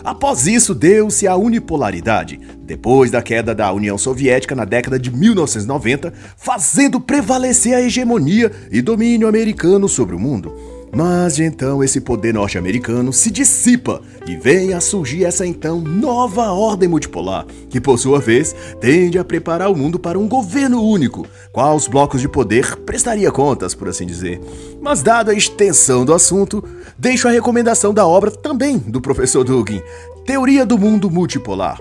Após 0.04 0.46
isso, 0.46 0.74
deu-se 0.74 1.26
a 1.26 1.34
unipolaridade, 1.34 2.38
depois 2.60 3.10
da 3.10 3.22
queda 3.22 3.54
da 3.54 3.72
União 3.72 3.96
Soviética 3.96 4.54
na 4.54 4.66
década 4.66 4.98
de 4.98 5.10
1990, 5.10 6.12
fazendo 6.36 7.00
prevalecer 7.00 7.74
a 7.74 7.80
hegemonia 7.80 8.52
e 8.70 8.82
domínio 8.82 9.26
americano 9.26 9.88
sobre 9.88 10.14
o 10.14 10.18
mundo. 10.18 10.52
Mas 10.94 11.40
então 11.40 11.82
esse 11.82 12.00
poder 12.00 12.32
norte-americano 12.32 13.12
se 13.12 13.28
dissipa 13.28 14.00
e 14.28 14.36
vem 14.36 14.72
a 14.74 14.80
surgir 14.80 15.24
essa 15.24 15.44
então 15.44 15.80
nova 15.80 16.52
ordem 16.52 16.88
multipolar, 16.88 17.46
que 17.68 17.80
por 17.80 17.98
sua 17.98 18.20
vez 18.20 18.54
tende 18.80 19.18
a 19.18 19.24
preparar 19.24 19.72
o 19.72 19.76
mundo 19.76 19.98
para 19.98 20.18
um 20.18 20.28
governo 20.28 20.80
único, 20.80 21.26
qual 21.50 21.74
os 21.74 21.88
blocos 21.88 22.20
de 22.20 22.28
poder 22.28 22.76
prestaria 22.76 23.32
contas, 23.32 23.74
por 23.74 23.88
assim 23.88 24.06
dizer. 24.06 24.40
Mas 24.80 25.02
dada 25.02 25.32
a 25.32 25.34
extensão 25.34 26.04
do 26.04 26.14
assunto, 26.14 26.62
deixo 26.98 27.28
a 27.28 27.30
recomendação 27.30 27.92
da 27.92 28.06
obra 28.06 28.30
também 28.30 28.78
do 28.78 29.00
professor 29.00 29.44
Dugin, 29.44 29.82
Teoria 30.24 30.64
do 30.64 30.78
Mundo 30.78 31.10
Multipolar. 31.10 31.78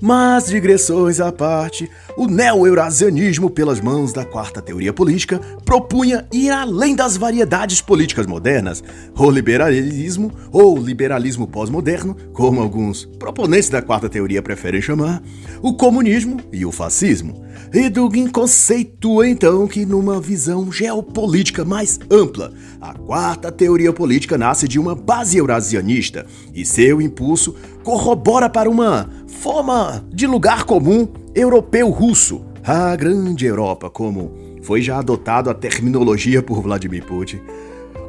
Mas, 0.00 0.46
digressões 0.46 1.20
à 1.20 1.32
parte, 1.32 1.90
o 2.16 2.26
neo-eurasianismo, 2.26 3.50
pelas 3.50 3.80
mãos 3.80 4.12
da 4.12 4.24
quarta 4.24 4.60
teoria 4.60 4.92
política, 4.92 5.40
propunha 5.64 6.26
ir 6.32 6.50
além 6.50 6.94
das 6.94 7.16
variedades 7.16 7.80
políticas 7.80 8.26
modernas, 8.26 8.82
o 9.16 9.30
liberalismo 9.30 10.32
ou 10.52 10.76
liberalismo 10.78 11.46
pós-moderno, 11.46 12.16
como 12.32 12.60
alguns 12.60 13.04
proponentes 13.18 13.70
da 13.70 13.82
quarta 13.82 14.08
teoria 14.08 14.42
preferem 14.42 14.82
chamar, 14.82 15.22
o 15.62 15.74
comunismo 15.74 16.40
e 16.52 16.64
o 16.66 16.72
fascismo. 16.72 17.44
E 17.72 17.88
Dugin 17.88 18.28
conceitua 18.28 19.28
então 19.28 19.66
que, 19.66 19.84
numa 19.84 20.20
visão 20.20 20.70
geopolítica 20.70 21.64
mais 21.64 21.98
ampla, 22.10 22.52
a 22.80 22.94
quarta 22.94 23.50
teoria 23.50 23.92
política 23.92 24.38
nasce 24.38 24.68
de 24.68 24.78
uma 24.78 24.94
base 24.94 25.38
eurasianista 25.38 26.26
e 26.54 26.64
seu 26.64 27.00
impulso 27.00 27.54
corrobora 27.86 28.50
para 28.50 28.68
uma 28.68 29.08
forma 29.28 30.04
de 30.12 30.26
lugar 30.26 30.64
comum 30.64 31.06
europeu-russo, 31.32 32.44
a 32.64 32.96
grande 32.96 33.46
Europa, 33.46 33.88
como 33.88 34.32
foi 34.60 34.82
já 34.82 34.98
adotado 34.98 35.48
a 35.48 35.54
terminologia 35.54 36.42
por 36.42 36.60
Vladimir 36.60 37.04
Putin. 37.04 37.40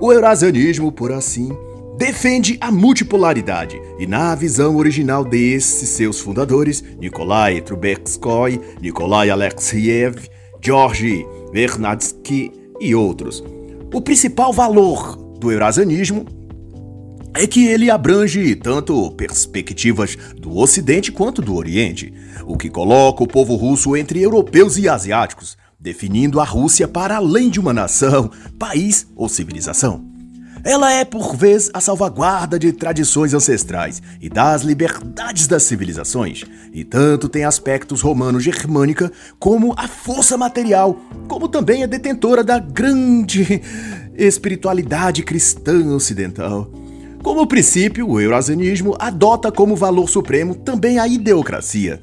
O 0.01 0.12
eurasianismo, 0.12 0.91
por 0.91 1.12
assim, 1.12 1.55
defende 1.96 2.57
a 2.60 2.72
multipolaridade. 2.72 3.79
E 4.00 4.07
na 4.07 4.34
visão 4.34 4.77
original 4.77 5.24
desses 5.24 5.89
seus 5.89 6.19
fundadores, 6.19 6.84
Nikolai 7.00 7.62
Trubetskoy, 7.62 8.60
Nikolai 8.81 9.29
Alexeyev, 9.29 10.27
Georgi 10.60 11.24
Vernadsky 11.53 12.51
e 12.81 12.96
outros, 12.96 13.43
o 13.93 14.01
principal 14.01 14.51
valor 14.51 15.15
do 15.39 15.51
eurasianismo 15.51 16.25
é 17.39 17.46
que 17.46 17.67
ele 17.67 17.89
abrange 17.89 18.56
tanto 18.56 19.12
perspectivas 19.12 20.17
do 20.36 20.58
Ocidente 20.58 21.12
quanto 21.12 21.41
do 21.41 21.56
Oriente, 21.56 22.13
o 22.46 22.58
que 22.58 22.70
coloca 22.70 23.24
o 23.24 23.27
povo 23.27 23.56
russo 23.56 23.96
entre 23.96 24.22
europeus 24.22 24.77
e 24.77 24.89
asiáticos, 24.89 25.58
definindo 25.79 26.39
a 26.39 26.44
Rússia 26.44 26.88
para 26.88 27.17
além 27.17 27.50
de 27.50 27.60
uma 27.60 27.74
nação, 27.74 28.32
país 28.58 29.06
ou 29.15 29.29
civilização. 29.29 30.03
Ela 30.63 30.91
é, 30.91 31.06
por 31.06 31.36
vez, 31.36 31.70
a 31.74 31.79
salvaguarda 31.79 32.58
de 32.58 32.74
tradições 32.74 33.34
ancestrais 33.34 34.01
e 34.20 34.27
das 34.27 34.63
liberdades 34.63 35.46
das 35.46 35.63
civilizações, 35.63 36.44
e 36.74 36.84
tanto 36.84 37.29
tem 37.29 37.46
aspectos 37.46 38.01
romano-germânica 38.01 39.12
como 39.38 39.74
a 39.77 39.88
força 39.88 40.36
material, 40.38 41.00
como 41.27 41.48
também 41.48 41.84
é 41.84 41.88
detentora 41.88 42.44
da 42.44 42.58
grande 42.58 43.62
espiritualidade 44.17 45.22
cristã 45.22 45.94
ocidental. 45.94 46.87
Como 47.24 47.47
princípio, 47.47 48.07
o 48.09 48.21
eurasianismo 48.21 48.95
adota 49.00 49.51
como 49.51 49.75
valor 49.75 50.07
supremo 50.09 50.55
também 50.55 51.00
a 51.00 51.07
ideocracia, 51.07 52.01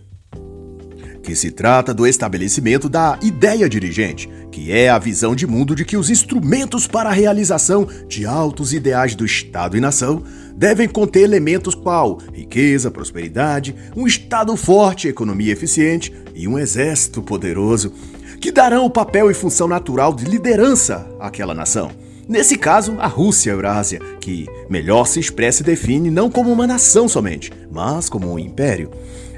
que 1.23 1.35
se 1.35 1.51
trata 1.51 1.95
do 1.95 2.07
estabelecimento 2.07 2.89
da 2.89 3.19
ideia 3.23 3.69
dirigente, 3.69 4.29
que 4.51 4.71
é 4.71 4.91
a 4.91 4.99
visão 4.99 5.35
de 5.35 5.47
mundo 5.47 5.75
de 5.75 5.85
que 5.85 5.97
os 5.97 6.11
instrumentos 6.11 6.87
para 6.87 7.09
a 7.09 7.13
realização 7.13 7.89
de 8.07 8.27
altos 8.27 8.75
ideais 8.75 9.15
do 9.15 9.25
Estado 9.25 9.77
e 9.77 9.81
nação 9.81 10.23
devem 10.55 10.87
conter 10.87 11.23
elementos 11.23 11.75
qual 11.75 12.19
riqueza, 12.33 12.91
prosperidade, 12.91 13.75
um 13.97 14.07
Estado 14.07 14.55
forte, 14.57 15.09
economia 15.09 15.53
eficiente 15.53 16.13
e 16.35 16.47
um 16.47 16.59
exército 16.59 17.23
poderoso, 17.23 17.93
que 18.41 18.53
darão 18.53 18.85
o 18.85 18.91
papel 18.91 19.31
e 19.31 19.35
função 19.35 19.67
natural 19.67 20.13
de 20.13 20.27
liderança 20.27 21.09
àquela 21.19 21.55
nação. 21.55 22.04
Nesse 22.27 22.57
caso, 22.57 22.97
a 22.99 23.07
Rússia 23.07 23.51
Eurásia, 23.51 24.01
que 24.21 24.47
melhor 24.69 25.07
se 25.07 25.21
expressa 25.21 25.63
e 25.63 25.67
define 25.67 26.11
não 26.11 26.31
como 26.31 26.51
uma 26.51 26.67
nação 26.67 27.07
somente, 27.07 27.53
mas 27.71 28.09
como 28.09 28.33
um 28.33 28.39
império. 28.39 28.91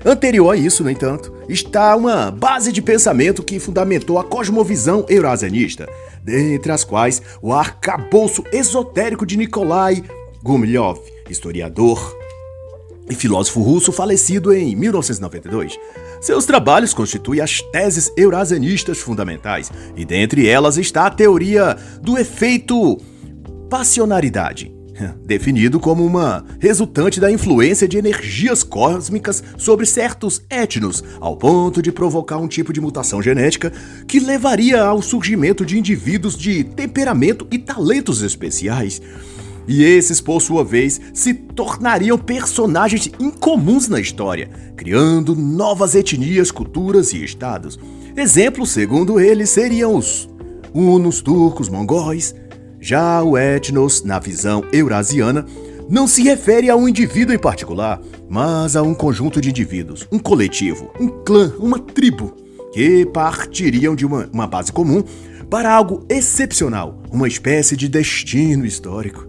Anterior 0.04 0.52
a 0.52 0.56
isso, 0.56 0.84
no 0.84 0.90
entanto, 0.90 1.32
está 1.48 1.96
uma 1.96 2.30
base 2.30 2.70
de 2.70 2.80
pensamento 2.80 3.42
que 3.42 3.58
fundamentou 3.58 4.20
a 4.20 4.24
cosmovisão 4.24 5.04
eurasianista, 5.08 5.88
dentre 6.22 6.70
as 6.70 6.84
quais 6.84 7.20
o 7.42 7.52
arcabouço 7.52 8.44
esotérico 8.52 9.26
de 9.26 9.36
Nikolai 9.36 10.04
Gumilyov, 10.40 11.00
historiador 11.28 12.16
e 13.10 13.16
filósofo 13.16 13.60
russo 13.62 13.90
falecido 13.90 14.52
em 14.52 14.76
1992. 14.76 15.76
Seus 16.20 16.44
trabalhos 16.44 16.94
constituem 16.94 17.40
as 17.40 17.60
teses 17.60 18.12
eurasianistas 18.16 18.98
fundamentais, 18.98 19.70
e 19.96 20.04
dentre 20.04 20.48
elas 20.48 20.76
está 20.76 21.06
a 21.06 21.10
teoria 21.10 21.76
do 22.00 22.18
efeito 22.18 22.98
passionaridade, 23.68 24.72
definido 25.24 25.78
como 25.78 26.04
uma 26.04 26.44
resultante 26.60 27.20
da 27.20 27.30
influência 27.30 27.86
de 27.86 27.98
energias 27.98 28.62
cósmicas 28.62 29.42
sobre 29.56 29.86
certos 29.86 30.42
etnos, 30.50 31.02
ao 31.20 31.36
ponto 31.36 31.82
de 31.82 31.92
provocar 31.92 32.38
um 32.38 32.48
tipo 32.48 32.72
de 32.72 32.80
mutação 32.80 33.22
genética 33.22 33.72
que 34.06 34.20
levaria 34.20 34.82
ao 34.82 35.02
surgimento 35.02 35.64
de 35.64 35.78
indivíduos 35.78 36.36
de 36.36 36.64
temperamento 36.64 37.46
e 37.50 37.58
talentos 37.58 38.22
especiais. 38.22 39.00
E 39.68 39.82
esses, 39.82 40.20
por 40.20 40.40
sua 40.40 40.64
vez, 40.64 41.00
se 41.12 41.34
tornariam 41.34 42.16
personagens 42.16 43.10
incomuns 43.18 43.88
na 43.88 44.00
história, 44.00 44.48
criando 44.76 45.34
novas 45.34 45.94
etnias, 45.94 46.50
culturas 46.50 47.12
e 47.12 47.24
estados. 47.24 47.78
Exemplos, 48.16 48.70
segundo 48.70 49.18
ele, 49.18 49.44
seriam 49.46 49.96
os 49.96 50.28
hunos, 50.72 51.20
turcos, 51.20 51.68
mongóis, 51.68 52.34
já 52.80 53.22
o 53.22 53.36
etnos, 53.36 54.04
na 54.04 54.18
visão 54.18 54.64
eurasiana, 54.72 55.44
não 55.88 56.06
se 56.06 56.22
refere 56.22 56.68
a 56.68 56.76
um 56.76 56.88
indivíduo 56.88 57.34
em 57.34 57.38
particular, 57.38 58.00
mas 58.28 58.76
a 58.76 58.82
um 58.82 58.94
conjunto 58.94 59.40
de 59.40 59.50
indivíduos, 59.50 60.06
um 60.10 60.18
coletivo, 60.18 60.90
um 61.00 61.08
clã, 61.08 61.52
uma 61.58 61.78
tribo, 61.78 62.34
que 62.72 63.06
partiriam 63.06 63.94
de 63.94 64.04
uma, 64.04 64.28
uma 64.32 64.46
base 64.46 64.70
comum 64.72 65.02
para 65.48 65.72
algo 65.72 66.04
excepcional, 66.08 67.00
uma 67.10 67.28
espécie 67.28 67.76
de 67.76 67.88
destino 67.88 68.66
histórico. 68.66 69.26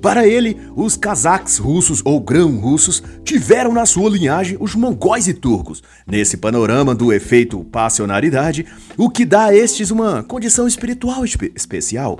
Para 0.00 0.26
ele, 0.26 0.56
os 0.74 0.96
cazaques 0.96 1.58
russos 1.58 2.00
ou 2.04 2.20
grão-russos 2.20 3.02
tiveram 3.22 3.72
na 3.72 3.84
sua 3.84 4.08
linhagem 4.08 4.56
os 4.58 4.74
mongóis 4.74 5.28
e 5.28 5.34
turcos, 5.34 5.82
nesse 6.06 6.38
panorama 6.38 6.94
do 6.94 7.12
efeito 7.12 7.62
passionaridade, 7.64 8.64
o 8.96 9.10
que 9.10 9.26
dá 9.26 9.46
a 9.46 9.54
estes 9.54 9.90
uma 9.90 10.22
condição 10.22 10.66
espiritual 10.66 11.24
espe 11.24 11.52
especial. 11.54 12.18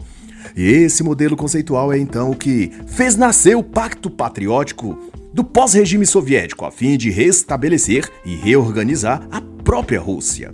E 0.55 0.63
esse 0.63 1.03
modelo 1.03 1.37
conceitual 1.37 1.93
é 1.93 1.99
então 1.99 2.31
o 2.31 2.37
que 2.37 2.71
fez 2.87 3.17
nascer 3.17 3.57
o 3.57 3.63
Pacto 3.63 4.11
Patriótico 4.11 4.99
do 5.33 5.45
pós-regime 5.45 6.05
soviético, 6.05 6.65
a 6.67 6.71
fim 6.71 6.99
de 6.99 7.09
restabelecer 7.11 8.11
e 8.27 8.35
reorganizar 8.35 9.27
a 9.31 9.41
própria 9.41 10.01
Rússia. 10.01 10.51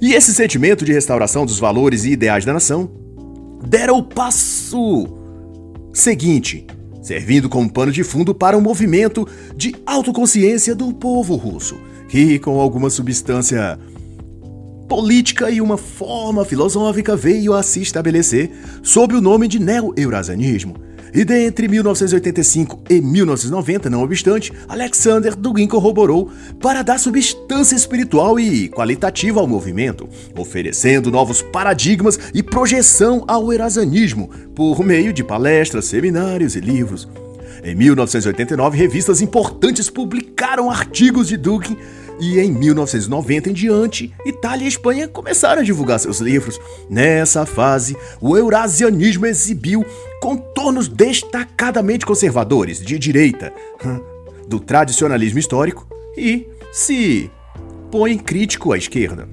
E 0.00 0.12
esse 0.12 0.34
sentimento 0.34 0.84
de 0.84 0.92
restauração 0.92 1.46
dos 1.46 1.58
valores 1.58 2.04
e 2.04 2.10
ideais 2.10 2.44
da 2.44 2.52
nação 2.52 2.90
dera 3.66 3.94
o 3.94 4.02
passo 4.02 5.15
seguinte, 5.96 6.66
servindo 7.02 7.48
como 7.48 7.72
pano 7.72 7.90
de 7.90 8.04
fundo 8.04 8.34
para 8.34 8.56
um 8.56 8.60
movimento 8.60 9.26
de 9.56 9.74
autoconsciência 9.86 10.74
do 10.74 10.92
povo 10.92 11.36
russo, 11.36 11.76
que 12.08 12.38
com 12.38 12.60
alguma 12.60 12.90
substância 12.90 13.78
política 14.88 15.50
e 15.50 15.60
uma 15.60 15.76
forma 15.76 16.44
filosófica 16.44 17.16
veio 17.16 17.54
a 17.54 17.62
se 17.62 17.80
estabelecer 17.80 18.50
sob 18.82 19.14
o 19.14 19.20
nome 19.20 19.48
de 19.48 19.58
neo-eurasianismo. 19.58 20.74
E 21.12 21.24
dentre 21.24 21.68
1985 21.68 22.82
e 22.90 23.00
1990, 23.00 23.88
não 23.88 24.02
obstante, 24.02 24.52
Alexander 24.68 25.34
Dugin 25.34 25.66
corroborou 25.66 26.30
para 26.60 26.82
dar 26.82 26.98
substância 26.98 27.76
espiritual 27.76 28.38
e 28.38 28.68
qualitativa 28.68 29.40
ao 29.40 29.46
movimento, 29.46 30.08
oferecendo 30.36 31.10
novos 31.10 31.42
paradigmas 31.42 32.18
e 32.34 32.42
projeção 32.42 33.24
ao 33.26 33.52
eurasianismo 33.52 34.28
por 34.54 34.84
meio 34.84 35.12
de 35.12 35.24
palestras, 35.24 35.86
seminários 35.86 36.56
e 36.56 36.60
livros. 36.60 37.08
Em 37.64 37.74
1989, 37.74 38.76
revistas 38.76 39.20
importantes 39.20 39.90
publicaram 39.90 40.70
artigos 40.70 41.28
de 41.28 41.36
Dugin 41.36 41.76
e 42.20 42.38
em 42.38 42.50
1990 42.50 43.50
em 43.50 43.52
diante, 43.52 44.12
Itália 44.24 44.64
e 44.64 44.68
Espanha 44.68 45.08
começaram 45.08 45.60
a 45.60 45.64
divulgar 45.64 45.98
seus 45.98 46.20
livros. 46.20 46.58
Nessa 46.88 47.44
fase, 47.44 47.96
o 48.20 48.36
eurasianismo 48.36 49.26
exibiu 49.26 49.84
contornos 50.20 50.88
destacadamente 50.88 52.06
conservadores, 52.06 52.80
de 52.80 52.98
direita, 52.98 53.52
do 54.48 54.58
tradicionalismo 54.58 55.38
histórico 55.38 55.86
e 56.16 56.46
se 56.72 57.30
põe 57.90 58.16
crítico 58.16 58.72
à 58.72 58.78
esquerda. 58.78 59.28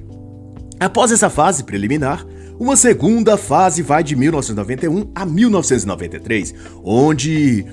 Após 0.79 1.11
essa 1.11 1.29
fase 1.29 1.63
preliminar, 1.63 2.25
uma 2.59 2.75
segunda 2.75 3.37
fase 3.37 3.81
vai 3.81 4.03
de 4.03 4.15
1991 4.15 5.11
a 5.15 5.25
1993, 5.25 6.53
onde 6.83 7.65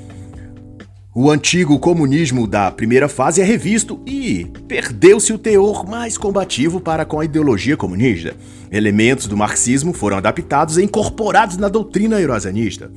o 1.12 1.28
antigo 1.28 1.76
comunismo 1.80 2.46
da 2.46 2.70
primeira 2.70 3.08
fase 3.08 3.40
é 3.40 3.44
revisto 3.44 4.00
e 4.06 4.44
perdeu-se 4.68 5.32
o 5.32 5.38
teor 5.38 5.84
mais 5.84 6.16
combativo 6.16 6.80
para 6.80 7.04
com 7.04 7.18
a 7.18 7.24
ideologia 7.24 7.76
comunista. 7.76 8.36
Elementos 8.70 9.26
do 9.26 9.36
marxismo 9.36 9.92
foram 9.92 10.18
adaptados 10.18 10.78
e 10.78 10.84
incorporados 10.84 11.56
na 11.56 11.68
doutrina 11.68 12.20
eurasianista. 12.20 12.92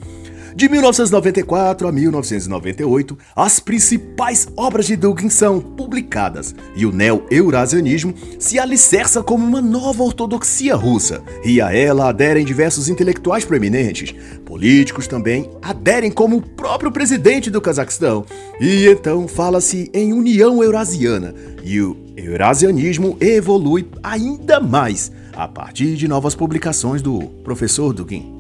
De 0.56 0.70
1994 0.70 1.88
a 1.88 1.92
1998, 1.92 3.18
as 3.36 3.60
principais 3.60 4.48
obras 4.56 4.86
de 4.86 4.96
Dugin 4.96 5.30
são 5.30 5.60
publicadas 5.60 6.54
e 6.76 6.86
o 6.86 6.92
neo-eurasianismo 6.92 8.14
se 8.38 8.60
alicerça 8.60 9.24
como 9.24 9.44
uma 9.44 9.62
nova 9.62 10.04
ortodoxia 10.04 10.76
russa, 10.76 11.24
e 11.44 11.60
a 11.60 11.76
ela 11.76 12.10
aderem 12.10 12.46
diversos 12.46 12.88
intelectuais 12.88 13.44
proeminentes. 13.44 14.14
Políticos 14.46 15.08
também 15.08 15.50
aderem 15.60 16.12
como 16.12 16.38
o 16.38 16.42
próprio 16.42 16.92
presidente 16.92 17.50
do 17.50 17.60
Cazaquistão. 17.60 18.24
E 18.60 18.86
então 18.88 19.28
fala-se 19.28 19.90
em 19.92 20.14
União 20.14 20.64
Eurasiana, 20.64 21.34
e 21.64 21.82
o 21.82 21.98
eurasianismo 22.16 23.18
evolui 23.20 23.88
ainda 24.04 24.60
mais 24.60 25.12
a 25.34 25.48
partir 25.48 25.96
de 25.96 26.08
novas 26.08 26.36
publicações 26.36 27.02
do 27.02 27.24
professor 27.44 27.92
Dugin. 27.92 28.32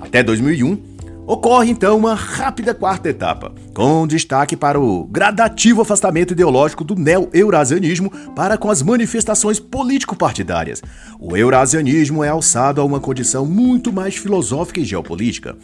Até 0.00 0.22
2001, 0.22 0.89
Ocorre 1.30 1.70
então 1.70 1.96
uma 1.96 2.12
rápida 2.12 2.74
quarta 2.74 3.08
etapa, 3.08 3.54
com 3.72 4.04
destaque 4.04 4.56
para 4.56 4.80
o 4.80 5.04
gradativo 5.04 5.80
afastamento 5.80 6.32
ideológico 6.32 6.82
do 6.82 6.96
neo-eurasianismo 6.96 8.10
para 8.34 8.58
com 8.58 8.68
as 8.68 8.82
manifestações 8.82 9.60
político-partidárias. 9.60 10.82
O 11.20 11.36
eurasianismo 11.36 12.24
é 12.24 12.28
alçado 12.28 12.80
a 12.80 12.84
uma 12.84 12.98
condição 12.98 13.46
muito 13.46 13.92
mais 13.92 14.16
filosófica 14.16 14.80
e 14.80 14.84
geopolítica. 14.84 15.56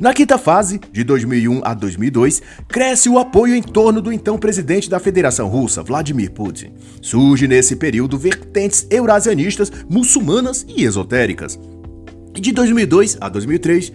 Na 0.00 0.14
quinta 0.14 0.38
fase, 0.38 0.80
de 0.90 1.04
2001 1.04 1.60
a 1.64 1.74
2002, 1.74 2.40
cresce 2.66 3.10
o 3.10 3.18
apoio 3.18 3.54
em 3.54 3.62
torno 3.62 4.00
do 4.00 4.10
então 4.10 4.38
presidente 4.38 4.88
da 4.88 4.98
Federação 4.98 5.48
Russa, 5.48 5.82
Vladimir 5.82 6.30
Putin. 6.30 6.72
Surge 7.02 7.46
nesse 7.46 7.76
período 7.76 8.16
vertentes 8.16 8.86
eurasianistas, 8.88 9.70
muçulmanas 9.86 10.64
e 10.66 10.82
esotéricas. 10.82 11.60
De 12.32 12.52
2002 12.52 13.18
a 13.20 13.28
2003, 13.28 13.92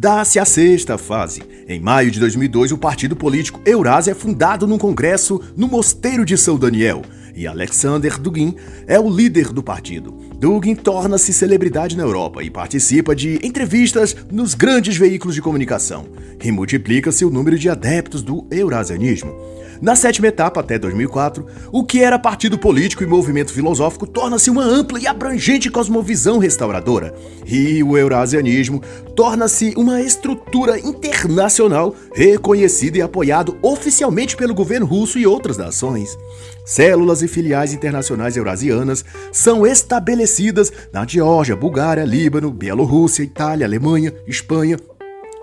Dá-se 0.00 0.38
a 0.38 0.44
sexta 0.44 0.96
fase. 0.96 1.42
Em 1.66 1.80
maio 1.80 2.08
de 2.08 2.20
2002, 2.20 2.70
o 2.70 2.78
partido 2.78 3.16
político 3.16 3.60
Eurásia 3.66 4.12
é 4.12 4.14
fundado 4.14 4.64
num 4.64 4.78
congresso 4.78 5.40
no 5.56 5.66
Mosteiro 5.66 6.24
de 6.24 6.38
São 6.38 6.56
Daniel, 6.56 7.02
e 7.34 7.48
Alexander 7.48 8.16
Dugin 8.16 8.54
é 8.86 9.00
o 9.00 9.10
líder 9.10 9.52
do 9.52 9.60
partido. 9.60 10.12
Dugin 10.38 10.76
torna-se 10.76 11.32
celebridade 11.32 11.96
na 11.96 12.04
Europa 12.04 12.44
e 12.44 12.48
participa 12.48 13.12
de 13.12 13.44
entrevistas 13.44 14.14
nos 14.30 14.54
grandes 14.54 14.96
veículos 14.96 15.34
de 15.34 15.42
comunicação, 15.42 16.06
e 16.44 16.52
multiplica-se 16.52 17.24
o 17.24 17.30
número 17.30 17.58
de 17.58 17.68
adeptos 17.68 18.22
do 18.22 18.46
eurasianismo. 18.52 19.34
Na 19.80 19.94
sétima 19.94 20.26
etapa, 20.26 20.60
até 20.60 20.76
2004, 20.76 21.46
o 21.70 21.84
que 21.84 22.02
era 22.02 22.18
partido 22.18 22.58
político 22.58 23.04
e 23.04 23.06
movimento 23.06 23.52
filosófico 23.52 24.08
torna-se 24.08 24.50
uma 24.50 24.64
ampla 24.64 24.98
e 24.98 25.06
abrangente 25.06 25.70
cosmovisão 25.70 26.38
restauradora, 26.38 27.14
e 27.46 27.82
o 27.82 27.96
eurasianismo 27.96 28.82
torna-se 29.14 29.74
uma 29.76 30.00
estrutura 30.02 30.78
internacional 30.80 31.94
reconhecida 32.12 32.98
e 32.98 33.02
apoiado 33.02 33.56
oficialmente 33.62 34.36
pelo 34.36 34.54
governo 34.54 34.84
russo 34.84 35.16
e 35.16 35.26
outras 35.26 35.56
nações. 35.56 36.18
Células 36.64 37.22
e 37.22 37.28
filiais 37.28 37.72
internacionais 37.72 38.36
eurasianas 38.36 39.04
são 39.30 39.64
estabelecidas 39.64 40.72
na 40.92 41.06
Geórgia, 41.06 41.54
Bulgária, 41.54 42.04
Líbano, 42.04 42.50
Bielorrússia, 42.50 43.22
Itália, 43.22 43.64
Alemanha, 43.64 44.12
Espanha 44.26 44.76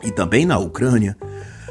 e 0.04 0.12
também 0.12 0.46
na 0.46 0.60
Ucrânia. 0.60 1.16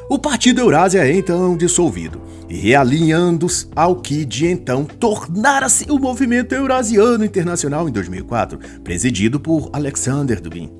O 0.08 0.18
Partido 0.18 0.60
Eurásia 0.60 1.06
é 1.06 1.14
então 1.14 1.56
dissolvido 1.56 2.33
realinhando-se 2.48 3.66
ao 3.74 3.96
que 3.96 4.24
de 4.24 4.46
então 4.46 4.84
tornara-se 4.84 5.90
o 5.90 5.98
Movimento 5.98 6.54
Eurasiano 6.54 7.24
Internacional 7.24 7.88
em 7.88 7.92
2004, 7.92 8.58
presidido 8.82 9.40
por 9.40 9.70
Alexander 9.72 10.40
Dugin. 10.40 10.70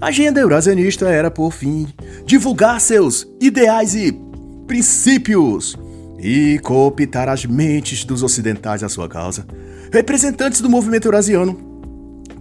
A 0.00 0.06
agenda 0.06 0.40
eurasianista 0.40 1.08
era, 1.08 1.30
por 1.30 1.52
fim, 1.52 1.86
divulgar 2.24 2.80
seus 2.80 3.26
ideais 3.40 3.94
e 3.94 4.18
princípios 4.66 5.76
e 6.18 6.58
cooptar 6.62 7.28
as 7.28 7.44
mentes 7.44 8.04
dos 8.04 8.22
ocidentais 8.22 8.82
à 8.82 8.88
sua 8.88 9.08
causa. 9.08 9.46
Representantes 9.92 10.60
do 10.60 10.70
movimento 10.70 11.06
eurasiano 11.06 11.70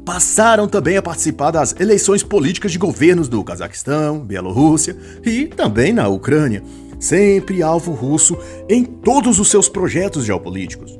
passaram 0.06 0.68
também 0.68 0.98
a 0.98 1.02
participar 1.02 1.52
das 1.52 1.76
eleições 1.80 2.24
políticas 2.24 2.72
de 2.72 2.78
governos 2.78 3.28
do 3.28 3.44
Cazaquistão, 3.44 4.20
Bielorrússia 4.20 4.96
e 5.24 5.46
também 5.46 5.94
na 5.94 6.08
Ucrânia, 6.08 6.64
sempre 7.00 7.64
alvo 7.64 7.92
russo 7.92 8.38
em 8.68 8.84
todos 8.84 9.40
os 9.40 9.50
seus 9.50 9.70
projetos 9.70 10.26
geopolíticos. 10.26 11.00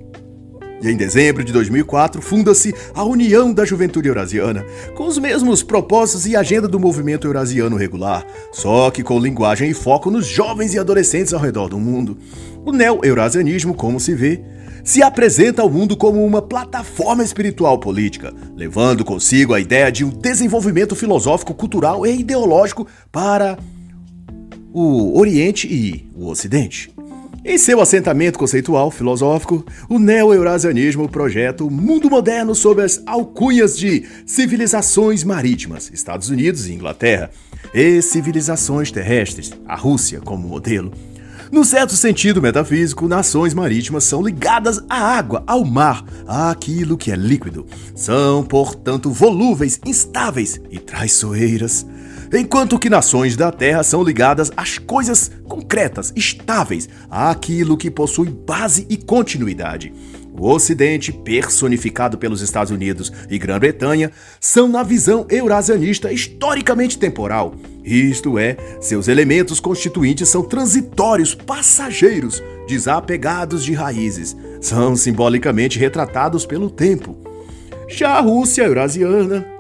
E 0.82 0.90
em 0.90 0.96
dezembro 0.96 1.44
de 1.44 1.52
2004 1.52 2.22
funda-se 2.22 2.74
a 2.94 3.04
União 3.04 3.54
da 3.54 3.66
Juventude 3.66 4.08
Eurasiana, 4.08 4.66
com 4.96 5.06
os 5.06 5.18
mesmos 5.18 5.62
propósitos 5.62 6.26
e 6.26 6.38
agenda 6.38 6.70
do 6.70 6.80
movimento 6.80 7.28
eurasiano 7.28 7.76
regular, 7.76 8.26
só 8.52 8.90
que 8.90 9.04
com 9.04 9.20
linguagem 9.20 9.72
e 9.72 9.74
foco 9.74 10.10
nos 10.10 10.26
jovens 10.26 10.74
e 10.74 10.80
adolescentes 10.80 11.34
ao 11.34 11.42
redor 11.42 11.68
do 11.68 11.78
mundo. 11.78 12.18
O 12.66 12.72
neo-eurasianismo, 12.72 13.74
como 13.74 14.00
se 14.00 14.16
vê, 14.16 14.42
se 14.82 15.04
apresenta 15.04 15.62
ao 15.62 15.70
mundo 15.70 15.98
como 15.98 16.26
uma 16.26 16.42
plataforma 16.42 17.24
espiritual 17.24 17.78
política, 17.78 18.34
levando 18.56 19.04
consigo 19.04 19.54
a 19.54 19.60
ideia 19.60 19.92
de 19.92 20.06
um 20.06 20.10
desenvolvimento 20.10 20.96
filosófico, 20.96 21.54
cultural 21.54 22.06
e 22.06 22.20
ideológico 22.22 22.88
para 23.12 23.58
o 24.74 25.18
Oriente 25.20 25.68
e 25.68 26.10
o 26.16 26.28
Ocidente. 26.28 26.92
Em 27.44 27.58
seu 27.58 27.80
assentamento 27.80 28.38
conceitual 28.38 28.92
filosófico, 28.92 29.66
o 29.88 29.98
neo-eurasianismo 29.98 31.08
projeta 31.08 31.64
o 31.64 31.72
mundo 31.72 32.10
moderno 32.10 32.54
sob 32.54 32.82
as 32.82 33.02
alcunhas 33.06 33.78
de 33.78 34.06
civilizações 34.26 35.24
marítimas, 35.24 35.90
Estados 35.94 36.30
Unidos 36.30 36.68
e 36.68 36.74
Inglaterra, 36.74 37.32
e 37.74 38.02
civilizações 38.02 38.92
terrestres, 38.92 39.52
a 39.66 39.76
Rússia 39.76 40.20
como 40.20 40.48
modelo. 40.48 40.92
No 41.52 41.66
certo 41.66 41.96
sentido 41.96 42.42
metafísico, 42.42 43.08
nações 43.08 43.56
marítimas 43.56 44.04
são 44.04 44.22
ligadas 44.22 44.84
à 44.88 44.98
água, 45.18 45.44
ao 45.48 45.66
mar, 45.66 46.06
àquilo 46.28 46.96
que 46.96 47.12
é 47.12 47.16
líquido. 47.16 47.66
São, 47.96 48.44
portanto, 48.44 49.10
volúveis, 49.12 49.80
instáveis 49.84 50.62
e 50.70 50.78
traiçoeiras. 50.78 51.88
Enquanto 52.32 52.78
que 52.78 52.92
nações 52.92 53.36
da 53.36 53.52
terra 53.52 53.82
são 53.82 54.04
ligadas 54.04 54.52
às 54.56 54.78
coisas 54.78 55.32
concretas, 55.48 56.14
estáveis, 56.16 56.88
àquilo 57.10 57.76
que 57.76 57.90
possui 57.90 58.30
base 58.30 58.86
e 58.88 58.98
continuidade. 58.98 59.92
O 60.38 60.48
Ocidente, 60.48 61.12
personificado 61.12 62.20
pelos 62.20 62.42
Estados 62.42 62.72
Unidos 62.72 63.12
e 63.30 63.40
Grã-Bretanha, 63.40 64.12
são, 64.40 64.68
na 64.68 64.84
visão 64.84 65.26
eurasianista, 65.28 66.14
historicamente 66.14 67.00
temporal. 67.00 67.56
Isto 67.84 68.38
é, 68.38 68.56
seus 68.80 69.08
elementos 69.08 69.60
constituintes 69.60 70.30
são 70.30 70.44
transitórios, 70.44 71.34
passageiros, 71.34 72.44
desapegados 72.68 73.66
de 73.66 73.74
raízes. 73.74 74.38
São 74.62 74.96
simbolicamente 74.96 75.80
retratados 75.80 76.46
pelo 76.46 76.70
tempo. 76.70 77.18
Já 77.88 78.12
a 78.12 78.22
Rússia 78.22 78.64
eurasiana 78.64 79.59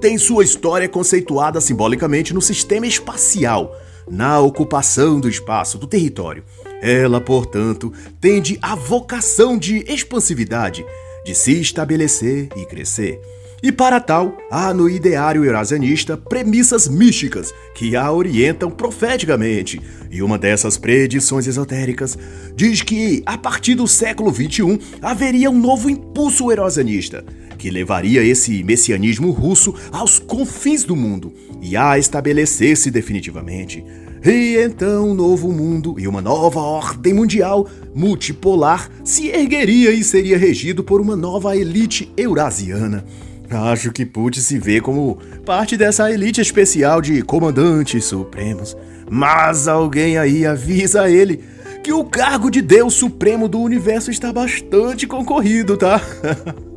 tem 0.00 0.16
sua 0.16 0.44
história 0.44 0.88
conceituada 0.88 1.60
simbolicamente 1.60 2.32
no 2.32 2.40
sistema 2.40 2.86
espacial, 2.86 3.76
na 4.08 4.38
ocupação 4.40 5.18
do 5.18 5.28
espaço, 5.28 5.76
do 5.76 5.86
território. 5.86 6.44
Ela, 6.80 7.20
portanto, 7.20 7.92
tende 8.20 8.58
a 8.62 8.74
vocação 8.74 9.58
de 9.58 9.84
expansividade, 9.92 10.86
de 11.24 11.34
se 11.34 11.60
estabelecer 11.60 12.48
e 12.56 12.64
crescer. 12.64 13.20
E 13.60 13.72
para 13.72 13.98
tal, 13.98 14.36
há 14.52 14.72
no 14.72 14.88
ideário 14.88 15.44
eurasianista 15.44 16.16
premissas 16.16 16.86
místicas 16.86 17.52
que 17.74 17.96
a 17.96 18.10
orientam 18.12 18.70
profeticamente. 18.70 19.80
E 20.08 20.22
uma 20.22 20.38
dessas 20.38 20.78
predições 20.78 21.44
esotéricas 21.48 22.16
diz 22.54 22.82
que, 22.82 23.20
a 23.26 23.36
partir 23.36 23.74
do 23.74 23.88
século 23.88 24.32
XXI, 24.32 24.78
haveria 25.02 25.50
um 25.50 25.58
novo 25.58 25.90
impulso 25.90 26.52
eurasianista, 26.52 27.24
que 27.58 27.70
levaria 27.70 28.24
esse 28.24 28.62
messianismo 28.62 29.30
russo 29.30 29.74
aos 29.92 30.18
confins 30.18 30.84
do 30.84 30.94
mundo 30.94 31.32
e 31.60 31.76
a 31.76 31.98
estabelecer-se 31.98 32.90
definitivamente. 32.90 33.84
E 34.24 34.56
então 34.56 35.10
um 35.10 35.14
novo 35.14 35.52
mundo 35.52 35.96
e 35.98 36.08
uma 36.08 36.20
nova 36.20 36.60
ordem 36.60 37.12
mundial 37.12 37.68
multipolar 37.94 38.90
se 39.04 39.28
ergueria 39.28 39.92
e 39.92 40.02
seria 40.02 40.38
regido 40.38 40.82
por 40.82 41.00
uma 41.00 41.16
nova 41.16 41.56
elite 41.56 42.12
eurasiana. 42.16 43.04
Acho 43.50 43.90
que 43.90 44.04
Putin 44.04 44.40
se 44.40 44.58
vê 44.58 44.80
como 44.80 45.18
parte 45.44 45.76
dessa 45.76 46.10
elite 46.10 46.40
especial 46.40 47.00
de 47.00 47.22
comandantes 47.22 48.04
supremos. 48.04 48.76
Mas 49.10 49.66
alguém 49.66 50.18
aí 50.18 50.44
avisa 50.44 51.08
ele 51.08 51.42
que 51.82 51.92
o 51.92 52.04
cargo 52.04 52.50
de 52.50 52.60
Deus 52.60 52.92
Supremo 52.94 53.48
do 53.48 53.58
Universo 53.60 54.10
está 54.10 54.32
bastante 54.32 55.06
concorrido, 55.06 55.76
tá? 55.76 56.00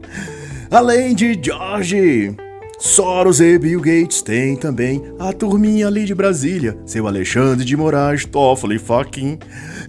Além 0.72 1.14
de 1.14 1.38
George 1.44 2.34
Soros 2.80 3.42
e 3.42 3.60
Bill 3.60 3.82
Gates 3.82 4.22
tem 4.22 4.56
também 4.56 5.04
a 5.20 5.34
turminha 5.34 5.86
ali 5.86 6.06
de 6.06 6.16
Brasília, 6.16 6.78
seu 6.86 7.08
Alexandre 7.08 7.66
de 7.66 7.76
Moraes, 7.76 8.24
Toffoli, 8.26 8.80
Faquin. 8.80 9.38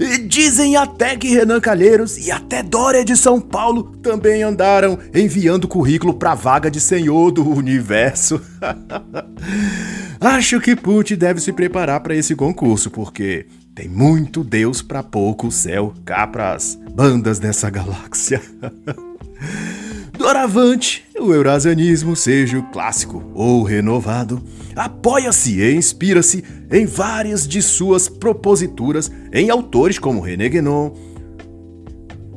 E 0.01 0.19
dizem 0.19 0.77
até 0.77 1.17
que 1.17 1.29
Renan 1.29 1.61
Calheiros 1.61 2.19
e 2.19 2.33
até 2.33 2.65
Dória 2.65 3.05
de 3.05 3.17
São 3.17 3.41
Paulo 3.41 3.97
também 4.03 4.43
andaram 4.43 4.99
enviando 5.15 5.69
currículo 5.69 6.15
para 6.15 6.35
vaga 6.35 6.69
de 6.69 6.81
senhor 6.81 7.31
do 7.31 7.49
universo. 7.49 8.41
Acho 10.21 10.61
que 10.61 10.75
Putin 10.75 11.15
deve 11.15 11.41
se 11.41 11.53
preparar 11.53 12.01
para 12.01 12.17
esse 12.17 12.35
concurso, 12.35 12.91
porque 12.91 13.47
tem 13.73 13.89
muito 13.89 14.43
Deus 14.45 14.83
para 14.83 15.03
pouco 15.03 15.49
céu 15.49 15.95
cá 16.05 16.27
pras 16.27 16.77
bandas 16.93 17.39
dessa 17.39 17.71
galáxia. 17.71 18.43
Doravante, 20.17 21.05
o 21.19 21.33
eurasianismo, 21.33 22.15
seja 22.15 22.59
o 22.59 22.71
clássico 22.71 23.25
ou 23.35 23.63
renovado, 23.63 24.43
apoia-se 24.77 25.61
e 25.61 25.75
inspira-se 25.75 26.45
em 26.71 26.85
várias 26.87 27.49
de 27.49 27.63
suas 27.63 28.09
proposituras 28.09 29.11
em 29.33 29.51
autores 29.51 29.99
como 29.99 30.21
René 30.21 30.49
Guénon, 30.49 30.93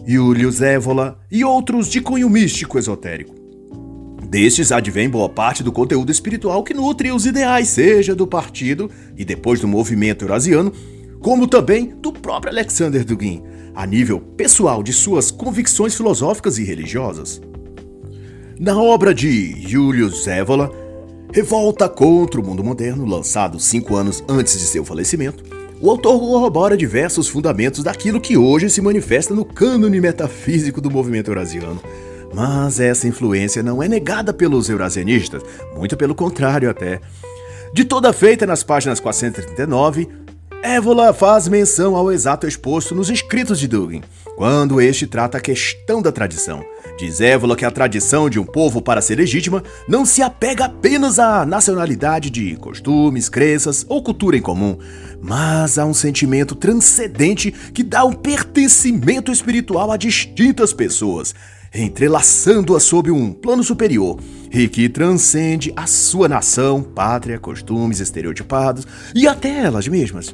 Julius 0.08 0.62
Evola 0.62 1.20
e 1.30 1.44
outros 1.44 1.88
de 1.88 2.00
cunho 2.00 2.30
místico 2.30 2.80
esotérico. 2.80 3.36
Destes 4.30 4.72
advém 4.72 5.10
boa 5.10 5.30
parte 5.30 5.62
do 5.62 5.72
conteúdo 5.72 6.12
espiritual 6.12 6.64
que 6.64 6.74
nutre 6.74 7.12
os 7.12 7.26
ideais, 7.26 7.68
seja 7.70 8.16
do 8.16 8.26
partido 8.26 8.90
e 9.18 9.24
depois 9.24 9.60
do 9.60 9.68
movimento 9.68 10.24
eurasiano, 10.24 10.72
como 11.20 11.48
também 11.48 11.94
do 12.02 12.12
próprio 12.12 12.52
Alexander 12.52 13.04
Dugin, 13.04 13.44
a 13.74 13.86
nível 13.86 14.20
pessoal 14.20 14.82
de 14.82 14.94
suas 14.94 15.32
convicções 15.32 15.96
filosóficas 15.96 16.58
e 16.58 16.64
religiosas. 16.64 17.42
Na 18.58 18.82
obra 18.82 19.14
de 19.14 19.62
Julius 19.68 20.26
Evola, 20.28 20.72
Revolta 21.34 21.90
contra 21.90 22.40
o 22.40 22.44
Mundo 22.44 22.64
Moderno, 22.64 23.06
lançado 23.06 23.60
cinco 23.60 23.98
anos 23.98 24.24
antes 24.30 24.58
de 24.58 24.66
seu 24.66 24.86
falecimento, 24.86 25.44
o 25.82 25.90
autor 25.90 26.18
corrobora 26.18 26.78
diversos 26.78 27.28
fundamentos 27.28 27.84
daquilo 27.84 28.22
que 28.22 28.38
hoje 28.38 28.70
se 28.70 28.82
manifesta 28.82 29.34
no 29.34 29.44
cânone 29.44 30.00
metafísico 30.00 30.80
do 30.80 30.90
movimento 30.90 31.30
eurasiano. 31.30 31.82
Mas 32.34 32.80
essa 32.80 33.06
influência 33.06 33.62
não 33.62 33.84
é 33.84 33.90
negada 33.90 34.34
pelos 34.34 34.70
eurasianistas, 34.70 35.44
muito 35.76 35.98
pelo 35.98 36.16
contrário 36.16 36.70
até. 36.70 37.02
De 37.74 37.84
toda 37.84 38.14
feita 38.14 38.46
nas 38.46 38.64
páginas 38.64 39.02
439, 39.02 40.08
Évola 40.64 41.14
faz 41.14 41.50
menção 41.50 41.98
ao 41.98 42.10
exato 42.10 42.48
exposto 42.48 42.96
nos 42.96 43.10
escritos 43.10 43.60
de 43.60 43.68
Dugin, 43.68 44.02
quando 44.38 44.80
este 44.80 45.06
trata 45.06 45.40
a 45.40 45.42
questão 45.42 46.02
da 46.02 46.14
tradição. 46.14 46.64
Diz 46.98 47.20
Évola 47.20 47.58
que 47.58 47.66
a 47.66 47.72
tradição 47.72 48.30
de 48.30 48.40
um 48.40 48.46
povo 48.46 48.82
para 48.82 49.02
ser 49.02 49.16
legítima 49.16 49.62
não 49.86 50.06
se 50.06 50.22
apega 50.22 50.66
apenas 50.66 51.20
à 51.20 51.46
nacionalidade 51.46 52.30
de 52.30 52.56
costumes, 52.56 53.28
crenças 53.28 53.86
ou 53.90 54.02
cultura 54.02 54.38
em 54.38 54.42
comum, 54.42 54.78
mas 55.22 55.78
a 55.78 55.86
um 55.86 55.94
sentimento 55.94 56.56
transcendente 56.56 57.52
que 57.52 57.84
dá 57.84 58.06
um 58.06 58.14
pertencimento 58.14 59.30
espiritual 59.30 59.92
a 59.92 59.98
distintas 59.98 60.72
pessoas, 60.72 61.36
entrelaçando-as 61.74 62.84
sob 62.84 63.12
um 63.12 63.34
plano 63.34 63.64
superior 63.64 64.18
e 64.50 64.70
que 64.70 64.88
transcende 64.88 65.74
a 65.76 65.86
sua 65.88 66.30
nação, 66.30 66.82
pátria, 66.82 67.38
costumes 67.38 68.00
estereotipados 68.00 68.88
e 69.14 69.28
até 69.28 69.66
elas 69.66 69.86
mesmas. 69.86 70.34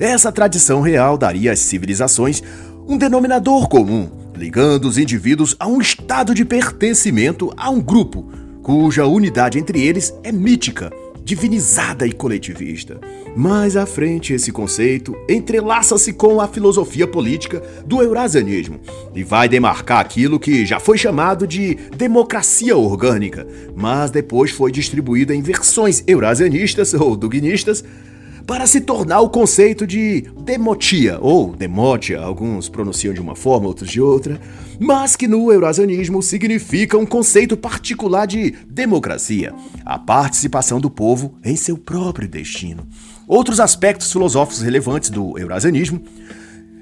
Essa 0.00 0.32
tradição 0.32 0.80
real 0.80 1.16
daria 1.16 1.52
às 1.52 1.60
civilizações 1.60 2.42
um 2.88 2.98
denominador 2.98 3.68
comum, 3.68 4.10
ligando 4.40 4.86
os 4.86 4.96
indivíduos 4.96 5.54
a 5.58 5.66
um 5.66 5.82
estado 5.82 6.34
de 6.34 6.46
pertencimento 6.46 7.52
a 7.58 7.68
um 7.68 7.78
grupo, 7.78 8.26
cuja 8.62 9.04
unidade 9.04 9.58
entre 9.58 9.82
eles 9.82 10.14
é 10.24 10.32
mítica, 10.32 10.90
divinizada 11.22 12.06
e 12.06 12.12
coletivista. 12.14 12.98
Mais 13.36 13.76
à 13.76 13.84
frente, 13.84 14.32
esse 14.32 14.50
conceito 14.50 15.14
entrelaça-se 15.28 16.14
com 16.14 16.40
a 16.40 16.48
filosofia 16.48 17.06
política 17.06 17.62
do 17.84 18.00
eurasianismo 18.00 18.80
e 19.14 19.22
vai 19.22 19.46
demarcar 19.46 20.00
aquilo 20.00 20.40
que 20.40 20.64
já 20.64 20.80
foi 20.80 20.96
chamado 20.96 21.46
de 21.46 21.74
democracia 21.94 22.74
orgânica, 22.74 23.46
mas 23.76 24.10
depois 24.10 24.50
foi 24.50 24.72
distribuído 24.72 25.34
em 25.34 25.42
versões 25.42 26.02
eurasianistas 26.06 26.94
ou 26.94 27.14
dugnistas 27.14 27.84
para 28.50 28.66
se 28.66 28.80
tornar 28.80 29.20
o 29.20 29.30
conceito 29.30 29.86
de 29.86 30.22
demotia, 30.42 31.18
ou 31.20 31.54
demotia, 31.54 32.18
alguns 32.18 32.68
pronunciam 32.68 33.14
de 33.14 33.20
uma 33.20 33.36
forma, 33.36 33.68
outros 33.68 33.88
de 33.88 34.00
outra, 34.00 34.40
mas 34.76 35.14
que 35.14 35.28
no 35.28 35.52
eurasianismo 35.52 36.20
significa 36.20 36.98
um 36.98 37.06
conceito 37.06 37.56
particular 37.56 38.26
de 38.26 38.50
democracia, 38.66 39.54
a 39.84 39.96
participação 39.96 40.80
do 40.80 40.90
povo 40.90 41.38
em 41.44 41.54
seu 41.54 41.78
próprio 41.78 42.26
destino. 42.26 42.88
Outros 43.28 43.60
aspectos 43.60 44.10
filosóficos 44.10 44.62
relevantes 44.62 45.10
do 45.10 45.38
eurasianismo 45.38 46.02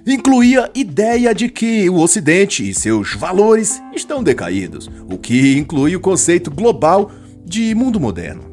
incluía 0.06 0.70
ideia 0.74 1.34
de 1.34 1.50
que 1.50 1.90
o 1.90 1.96
Ocidente 1.96 2.66
e 2.66 2.72
seus 2.72 3.12
valores 3.12 3.78
estão 3.94 4.22
decaídos, 4.22 4.90
o 5.06 5.18
que 5.18 5.58
inclui 5.58 5.94
o 5.94 6.00
conceito 6.00 6.50
global 6.50 7.12
de 7.44 7.74
mundo 7.74 8.00
moderno. 8.00 8.47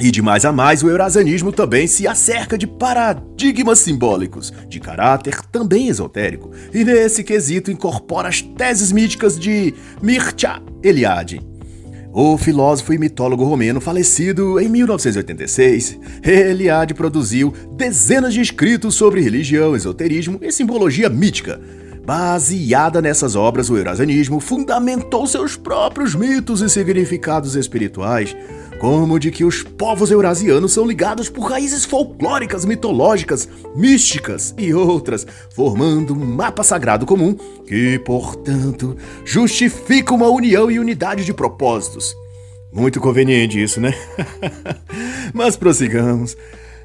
E 0.00 0.12
de 0.12 0.22
mais 0.22 0.44
a 0.44 0.52
mais, 0.52 0.82
o 0.84 0.88
eurasianismo 0.88 1.50
também 1.50 1.88
se 1.88 2.06
acerca 2.06 2.56
de 2.56 2.68
paradigmas 2.68 3.80
simbólicos, 3.80 4.52
de 4.68 4.78
caráter 4.78 5.40
também 5.50 5.88
esotérico, 5.88 6.52
e 6.72 6.84
nesse 6.84 7.24
quesito 7.24 7.70
incorpora 7.70 8.28
as 8.28 8.40
teses 8.40 8.92
míticas 8.92 9.36
de 9.36 9.74
Mircea 10.00 10.62
Eliade. 10.84 11.40
O 12.12 12.38
filósofo 12.38 12.92
e 12.92 12.98
mitólogo 12.98 13.44
romeno 13.44 13.80
falecido 13.80 14.60
em 14.60 14.68
1986, 14.68 15.98
Eliade 16.22 16.94
produziu 16.94 17.52
dezenas 17.76 18.32
de 18.32 18.40
escritos 18.40 18.94
sobre 18.94 19.20
religião, 19.20 19.74
esoterismo 19.74 20.38
e 20.40 20.52
simbologia 20.52 21.08
mítica, 21.08 21.60
Baseada 22.08 23.02
nessas 23.02 23.36
obras, 23.36 23.68
o 23.68 23.76
eurasianismo 23.76 24.40
fundamentou 24.40 25.26
seus 25.26 25.56
próprios 25.56 26.14
mitos 26.14 26.62
e 26.62 26.68
significados 26.70 27.54
espirituais, 27.54 28.34
como 28.80 29.18
de 29.18 29.30
que 29.30 29.44
os 29.44 29.62
povos 29.62 30.10
eurasianos 30.10 30.72
são 30.72 30.86
ligados 30.86 31.28
por 31.28 31.50
raízes 31.50 31.84
folclóricas, 31.84 32.64
mitológicas, 32.64 33.46
místicas 33.76 34.54
e 34.56 34.72
outras, 34.72 35.26
formando 35.50 36.14
um 36.14 36.24
mapa 36.24 36.62
sagrado 36.62 37.04
comum 37.04 37.36
que, 37.66 37.98
portanto, 37.98 38.96
justifica 39.22 40.14
uma 40.14 40.28
união 40.28 40.70
e 40.70 40.78
unidade 40.78 41.26
de 41.26 41.34
propósitos. 41.34 42.16
Muito 42.72 43.00
conveniente 43.00 43.62
isso, 43.62 43.82
né? 43.82 43.92
Mas 45.34 45.56
prossigamos. 45.56 46.38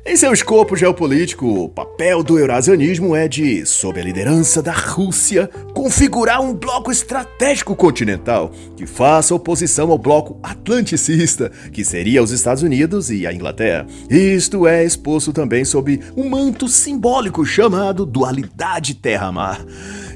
Em 0.06 0.18
seu 0.18 0.34
escopo 0.34 0.76
geopolítico, 0.76 1.64
o 1.64 1.70
papel 1.70 2.24
do 2.24 2.38
eurasianismo 2.38 3.16
é 3.16 3.26
de, 3.26 3.66
sob 3.66 4.02
a 4.02 4.04
liderança 4.04 4.62
da 4.62 4.74
Rússia, 4.74 5.50
configurar 5.74 6.42
um 6.42 6.54
bloco 6.54 6.92
estratégico 6.92 7.74
continental 7.74 8.52
que 8.76 8.86
faça 8.86 9.34
oposição 9.34 9.90
ao 9.92 9.98
bloco 9.98 10.38
atlanticista, 10.44 11.50
que 11.72 11.86
seria 11.86 12.22
os 12.22 12.32
Estados 12.32 12.64
Unidos 12.64 13.10
e 13.10 13.26
a 13.26 13.32
Inglaterra. 13.32 13.88
Isto 14.10 14.68
é 14.68 14.84
exposto 14.84 15.32
também 15.32 15.64
sob 15.64 15.98
um 16.18 16.30
manto 16.30 16.68
simbólico 16.68 17.46
chamado 17.46 18.06
dualidade 18.06 18.96
terra-mar 18.96 19.66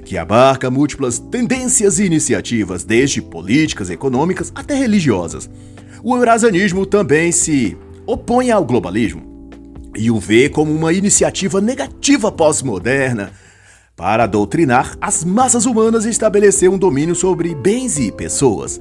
que 0.03 0.17
abarca 0.17 0.71
múltiplas 0.71 1.19
tendências 1.19 1.99
e 1.99 2.05
iniciativas, 2.05 2.85
desde 2.85 3.21
políticas, 3.21 3.89
econômicas 3.89 4.51
até 4.55 4.73
religiosas. 4.73 5.49
O 6.01 6.15
eurasianismo 6.15 6.85
também 6.85 7.31
se 7.33 7.77
opõe 8.05 8.49
ao 8.49 8.63
globalismo, 8.63 9.36
e 9.97 10.11
o 10.11 10.19
vê 10.19 10.47
como 10.47 10.71
uma 10.73 10.93
iniciativa 10.93 11.59
negativa 11.59 12.31
pós-moderna 12.31 13.31
para 13.95 14.27
doutrinar 14.27 14.95
as 15.01 15.23
massas 15.23 15.65
humanas 15.65 16.05
e 16.05 16.09
estabelecer 16.09 16.69
um 16.69 16.77
domínio 16.77 17.15
sobre 17.15 17.55
bens 17.55 17.97
e 17.97 18.11
pessoas. 18.11 18.79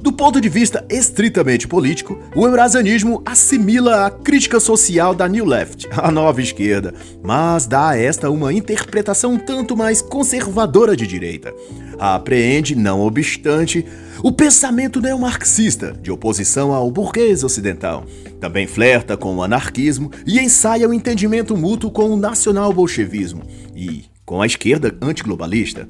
Do 0.00 0.12
ponto 0.12 0.40
de 0.40 0.48
vista 0.48 0.86
estritamente 0.88 1.66
político, 1.66 2.18
o 2.34 2.46
eurasianismo 2.46 3.20
assimila 3.26 4.06
a 4.06 4.10
crítica 4.10 4.60
social 4.60 5.12
da 5.12 5.26
New 5.26 5.44
Left, 5.44 5.88
a 5.90 6.08
nova 6.08 6.40
esquerda, 6.40 6.94
mas 7.20 7.66
dá 7.66 7.90
a 7.90 7.98
esta 7.98 8.30
uma 8.30 8.52
interpretação 8.52 9.36
tanto 9.36 9.76
mais 9.76 10.00
conservadora 10.00 10.96
de 10.96 11.04
direita. 11.04 11.52
Apreende, 11.98 12.76
não 12.76 13.00
obstante, 13.00 13.84
o 14.22 14.30
pensamento 14.30 15.00
neomarxista, 15.00 15.92
de 16.00 16.12
oposição 16.12 16.72
ao 16.72 16.90
burguês 16.92 17.42
ocidental. 17.42 18.04
Também 18.40 18.68
flerta 18.68 19.16
com 19.16 19.34
o 19.34 19.42
anarquismo 19.42 20.12
e 20.24 20.38
ensaia 20.38 20.88
o 20.88 20.94
entendimento 20.94 21.56
mútuo 21.56 21.90
com 21.90 22.10
o 22.10 22.16
nacional-bolchevismo 22.16 23.42
e 23.74 24.04
com 24.24 24.40
a 24.40 24.46
esquerda 24.46 24.96
antiglobalista. 25.02 25.88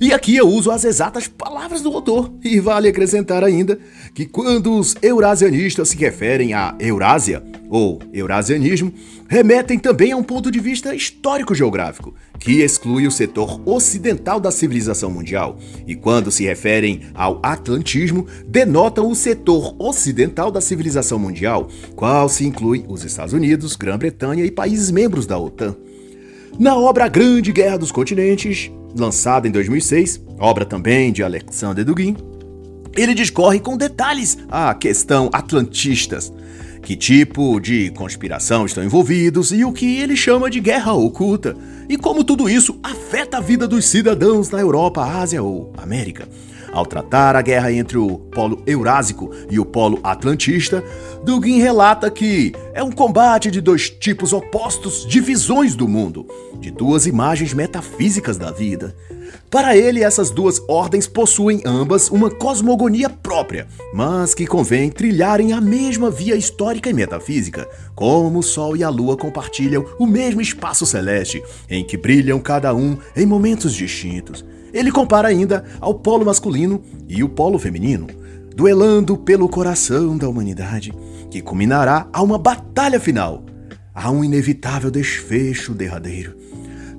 E 0.00 0.12
aqui 0.12 0.36
eu 0.36 0.48
uso 0.48 0.70
as 0.70 0.84
exatas 0.84 1.26
palavras 1.26 1.80
do 1.80 1.92
autor, 1.92 2.30
e 2.44 2.60
vale 2.60 2.88
acrescentar 2.88 3.42
ainda 3.42 3.78
que 4.14 4.26
quando 4.26 4.74
os 4.74 4.94
eurasianistas 5.00 5.88
se 5.88 5.96
referem 5.96 6.52
a 6.52 6.74
Eurásia, 6.78 7.42
ou 7.68 8.00
eurasianismo, 8.12 8.92
remetem 9.28 9.78
também 9.78 10.12
a 10.12 10.16
um 10.16 10.22
ponto 10.22 10.50
de 10.50 10.60
vista 10.60 10.94
histórico-geográfico, 10.94 12.14
que 12.38 12.62
exclui 12.62 13.06
o 13.06 13.10
setor 13.10 13.60
ocidental 13.64 14.38
da 14.38 14.50
civilização 14.50 15.10
mundial, 15.10 15.58
e 15.86 15.94
quando 15.94 16.30
se 16.30 16.44
referem 16.44 17.00
ao 17.14 17.40
atlantismo, 17.42 18.26
denotam 18.46 19.10
o 19.10 19.14
setor 19.14 19.74
ocidental 19.78 20.50
da 20.50 20.60
civilização 20.60 21.18
mundial, 21.18 21.68
qual 21.94 22.28
se 22.28 22.46
inclui 22.46 22.84
os 22.88 23.04
Estados 23.04 23.32
Unidos, 23.32 23.74
Grã-Bretanha 23.76 24.44
e 24.44 24.50
países 24.50 24.90
membros 24.90 25.26
da 25.26 25.38
OTAN. 25.38 25.74
Na 26.58 26.76
obra 26.76 27.08
Grande 27.08 27.52
Guerra 27.52 27.78
dos 27.78 27.92
Continentes, 27.92 28.70
lançada 29.00 29.46
em 29.46 29.50
2006, 29.50 30.22
obra 30.38 30.64
também 30.64 31.12
de 31.12 31.22
Alexander 31.22 31.84
Dugin, 31.84 32.16
ele 32.96 33.14
discorre 33.14 33.60
com 33.60 33.76
detalhes 33.76 34.38
a 34.50 34.74
questão 34.74 35.28
atlantistas, 35.32 36.32
que 36.82 36.96
tipo 36.96 37.60
de 37.60 37.90
conspiração 37.90 38.64
estão 38.64 38.82
envolvidos 38.82 39.52
e 39.52 39.64
o 39.64 39.72
que 39.72 39.98
ele 39.98 40.16
chama 40.16 40.48
de 40.48 40.60
guerra 40.60 40.92
oculta, 40.94 41.54
e 41.88 41.96
como 41.96 42.24
tudo 42.24 42.48
isso 42.48 42.78
afeta 42.82 43.38
a 43.38 43.40
vida 43.40 43.68
dos 43.68 43.84
cidadãos 43.86 44.50
na 44.50 44.60
Europa, 44.60 45.04
Ásia 45.04 45.42
ou 45.42 45.72
América. 45.76 46.28
Ao 46.76 46.84
tratar 46.84 47.34
a 47.34 47.40
guerra 47.40 47.72
entre 47.72 47.96
o 47.96 48.18
polo 48.18 48.62
eurásico 48.66 49.30
e 49.50 49.58
o 49.58 49.64
polo 49.64 49.98
atlantista, 50.04 50.84
Dugin 51.24 51.58
relata 51.58 52.10
que 52.10 52.52
é 52.74 52.82
um 52.82 52.92
combate 52.92 53.50
de 53.50 53.62
dois 53.62 53.88
tipos 53.88 54.34
opostos 54.34 55.06
de 55.06 55.18
visões 55.18 55.74
do 55.74 55.88
mundo, 55.88 56.26
de 56.60 56.70
duas 56.70 57.06
imagens 57.06 57.54
metafísicas 57.54 58.36
da 58.36 58.50
vida. 58.50 58.94
Para 59.50 59.74
ele, 59.74 60.02
essas 60.02 60.28
duas 60.28 60.60
ordens 60.68 61.06
possuem 61.06 61.62
ambas 61.64 62.10
uma 62.10 62.30
cosmogonia 62.30 63.08
própria, 63.08 63.66
mas 63.94 64.34
que 64.34 64.46
convém 64.46 64.90
trilharem 64.90 65.54
a 65.54 65.62
mesma 65.62 66.10
via 66.10 66.36
histórica 66.36 66.90
e 66.90 66.92
metafísica, 66.92 67.66
como 67.94 68.40
o 68.40 68.42
Sol 68.42 68.76
e 68.76 68.84
a 68.84 68.90
Lua 68.90 69.16
compartilham 69.16 69.86
o 69.98 70.06
mesmo 70.06 70.42
espaço 70.42 70.84
celeste, 70.84 71.42
em 71.70 71.82
que 71.82 71.96
brilham 71.96 72.38
cada 72.38 72.74
um 72.74 72.98
em 73.16 73.24
momentos 73.24 73.72
distintos. 73.72 74.44
Ele 74.76 74.92
compara 74.92 75.28
ainda 75.28 75.64
ao 75.80 75.94
polo 75.94 76.26
masculino 76.26 76.82
e 77.08 77.24
o 77.24 77.30
polo 77.30 77.58
feminino, 77.58 78.06
duelando 78.54 79.16
pelo 79.16 79.48
coração 79.48 80.18
da 80.18 80.28
humanidade, 80.28 80.92
que 81.30 81.40
culminará 81.40 82.06
a 82.12 82.22
uma 82.22 82.36
batalha 82.36 83.00
final, 83.00 83.42
a 83.94 84.10
um 84.10 84.22
inevitável 84.22 84.90
desfecho 84.90 85.72
derradeiro. 85.72 86.36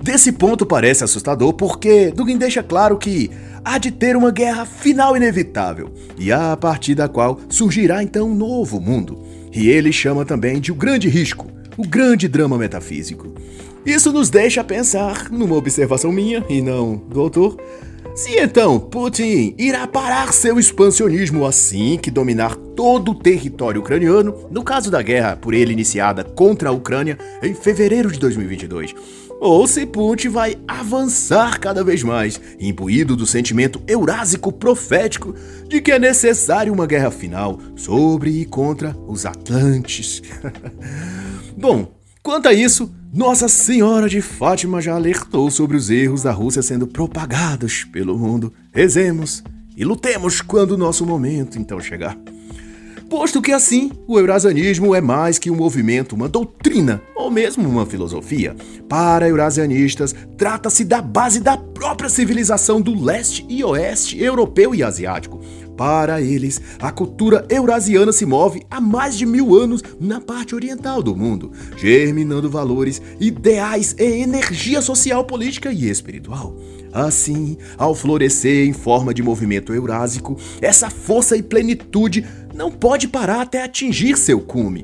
Desse 0.02 0.32
ponto 0.32 0.66
parece 0.66 1.04
assustador 1.04 1.54
porque 1.54 2.10
Dugin 2.10 2.40
deixa 2.40 2.64
claro 2.64 2.98
que 2.98 3.30
há 3.64 3.78
de 3.78 3.92
ter 3.92 4.16
uma 4.16 4.32
guerra 4.32 4.66
final 4.66 5.16
inevitável 5.16 5.94
e 6.18 6.32
a 6.32 6.58
partir 6.58 6.96
da 6.96 7.08
qual 7.08 7.40
surgirá 7.48 8.02
então 8.02 8.32
um 8.32 8.36
novo 8.36 8.82
mundo. 8.82 9.22
E 9.54 9.70
ele 9.70 9.92
chama 9.92 10.26
também 10.26 10.60
de 10.60 10.72
o 10.72 10.76
grande 10.76 11.10
risco, 11.10 11.46
o 11.78 11.88
grande 11.88 12.28
drama 12.28 12.58
metafísico. 12.58 13.36
Isso 13.86 14.12
nos 14.12 14.30
deixa 14.30 14.64
pensar, 14.64 15.30
numa 15.32 15.56
observação 15.56 16.12
minha 16.12 16.46
e 16.50 16.62
não 16.62 16.96
do 16.96 17.22
autor, 17.22 17.58
se 18.18 18.32
então 18.40 18.80
Putin 18.80 19.54
irá 19.60 19.86
parar 19.86 20.34
seu 20.34 20.58
expansionismo 20.58 21.46
assim 21.46 22.00
que 22.02 22.10
dominar 22.10 22.56
todo 22.76 23.12
o 23.12 23.16
território 23.16 23.80
ucraniano, 23.80 24.48
no 24.50 24.64
caso 24.64 24.90
da 24.90 25.04
guerra 25.04 25.36
por 25.36 25.54
ele 25.54 25.72
iniciada 25.72 26.24
contra 26.24 26.70
a 26.70 26.72
Ucrânia 26.72 27.16
em 27.44 27.54
fevereiro 27.54 28.12
de 28.12 28.18
2022, 28.18 28.96
ou 29.40 29.68
se 29.68 29.86
Putin 29.86 30.30
vai 30.30 30.56
avançar 30.68 31.60
cada 31.60 31.84
vez 31.84 32.02
mais, 32.02 32.42
imbuído 32.60 33.16
do 33.16 33.28
sentimento 33.28 33.80
eurásico 33.88 34.52
profético 34.52 35.36
de 35.68 35.80
que 35.80 35.92
é 35.92 36.00
necessária 36.00 36.74
uma 36.74 36.88
guerra 36.88 37.12
final 37.12 37.60
sobre 37.76 38.32
e 38.32 38.46
contra 38.46 38.98
os 39.08 39.28
Atlantes. 39.28 40.24
Bom, 41.56 41.97
quanto 42.28 42.50
a 42.50 42.54
isso, 42.54 42.94
nossa 43.14 43.48
Senhora 43.48 44.10
de 44.10 44.22
Fátima 44.22 44.82
já 44.82 44.96
alertou 44.96 45.50
sobre 45.50 45.78
os 45.78 45.90
erros 45.90 46.24
da 46.24 46.32
Rússia 46.34 46.62
sendo 46.62 46.86
propagados 46.86 47.86
pelo 47.86 48.18
mundo. 48.18 48.52
Rezemos 48.74 49.42
e 49.78 49.86
lutemos 49.86 50.42
quando 50.42 50.72
o 50.72 50.78
nosso 50.78 51.06
momento 51.06 51.58
então 51.58 51.80
chegar. 51.80 52.18
Posto 53.10 53.42
que 53.42 53.54
assim, 53.54 53.90
o 54.06 54.20
eurasianismo 54.20 54.94
é 54.94 55.00
mais 55.00 55.40
que 55.40 55.50
um 55.50 55.56
movimento, 55.56 56.14
uma 56.14 56.28
doutrina 56.28 57.02
ou 57.16 57.32
mesmo 57.32 57.68
uma 57.68 57.86
filosofia. 57.86 58.54
Para 58.90 59.30
eurasianistas, 59.30 60.14
trata-se 60.38 60.84
da 60.84 61.02
base 61.02 61.40
da 61.40 61.56
própria 61.56 62.10
civilização 62.10 62.82
do 62.82 63.02
leste 63.02 63.46
e 63.48 63.64
oeste 63.64 64.22
europeu 64.22 64.76
e 64.76 64.84
asiático. 64.84 65.40
Para 65.78 66.20
eles, 66.22 66.60
a 66.82 66.92
cultura 66.92 67.46
eurasiana 67.50 68.12
se 68.12 68.26
move 68.26 68.64
há 68.70 68.82
mais 68.82 69.18
de 69.18 69.26
mil 69.26 69.56
anos 69.56 69.82
na 70.02 70.20
parte 70.20 70.54
oriental 70.54 71.02
do 71.02 71.16
mundo, 71.16 71.52
germinando 71.78 72.50
valores, 72.50 73.02
ideais 73.20 73.96
e 73.98 74.22
energia 74.22 74.82
social, 74.82 75.24
política 75.24 75.72
e 75.72 75.88
espiritual. 75.88 76.58
Assim, 76.92 77.58
ao 77.78 77.94
florescer 77.94 78.68
em 78.68 78.74
forma 78.74 79.14
de 79.14 79.22
movimento 79.22 79.72
eurásico, 79.72 80.36
essa 80.60 80.90
força 80.90 81.38
e 81.38 81.44
plenitude 81.44 82.26
não 82.58 82.72
pode 82.72 83.08
parar 83.08 83.42
até 83.42 83.64
atingir 83.64 84.18
seu 84.18 84.42
cume. 84.42 84.84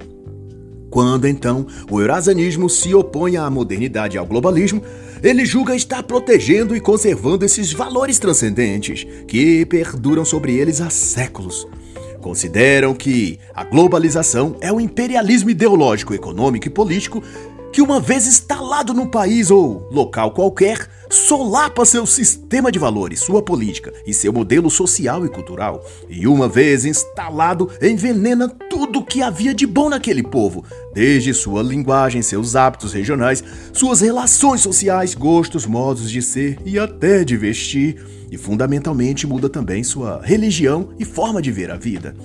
Quando 0.92 1.28
então 1.28 1.66
o 1.90 2.00
eurasianismo 2.00 2.70
se 2.70 2.94
opõe 2.94 3.36
à 3.36 3.50
modernidade 3.50 4.16
e 4.16 4.20
ao 4.20 4.28
globalismo, 4.28 4.84
ele 5.24 5.44
julga 5.44 5.76
estar 5.76 6.04
protegendo 6.04 6.76
e 6.76 6.80
conservando 6.80 7.44
esses 7.44 7.74
valores 7.74 8.20
transcendentes 8.20 9.08
que 9.28 9.66
perduram 9.66 10.24
sobre 10.24 10.54
eles 10.56 10.82
há 10.82 10.92
séculos. 10.92 11.68
Consideram 12.22 12.94
que 12.94 13.40
a 13.56 13.64
globalização 13.64 14.56
é 14.62 14.72
o 14.72 14.80
imperialismo 14.80 15.50
ideológico, 15.50 16.14
econômico 16.14 16.68
e 16.68 16.70
político 16.70 17.24
que, 17.72 17.82
uma 17.82 18.00
vez 18.00 18.28
instalado 18.28 18.94
num 18.94 19.08
país 19.08 19.50
ou 19.50 19.90
local 19.92 20.30
qualquer, 20.30 20.88
solapa 21.14 21.86
seu 21.86 22.08
sistema 22.08 22.72
de 22.72 22.80
valores, 22.80 23.20
sua 23.20 23.42
política 23.42 23.94
e 24.06 24.14
seu 24.14 24.34
modelo 24.34 24.70
social 24.70 25.24
e 25.26 25.30
cultural, 25.30 25.86
e 26.10 26.28
uma 26.28 26.50
vez 26.50 26.86
instalado, 26.86 27.70
envenena 27.80 28.50
tudo 28.50 29.00
o 29.00 29.06
que 29.06 29.22
havia 29.22 29.54
de 29.54 29.68
bom 29.68 29.90
naquele 29.90 30.24
povo, 30.24 30.66
desde 30.94 31.34
sua 31.34 31.62
linguagem, 31.62 32.24
seus 32.24 32.56
hábitos 32.56 32.94
regionais, 32.94 33.44
suas 33.72 34.02
relações 34.02 34.62
sociais, 34.62 35.14
gostos, 35.14 35.68
modos 35.68 36.10
de 36.10 36.22
ser 36.22 36.58
e 36.66 36.80
até 36.80 37.24
de 37.24 37.38
vestir, 37.38 38.04
e 38.32 38.38
fundamentalmente 38.38 39.28
muda 39.28 39.48
também 39.48 39.84
sua 39.84 40.20
religião 40.24 40.90
e 40.98 41.06
forma 41.06 41.40
de 41.40 41.52
ver 41.52 41.70
a 41.70 41.78
vida. 41.78 42.16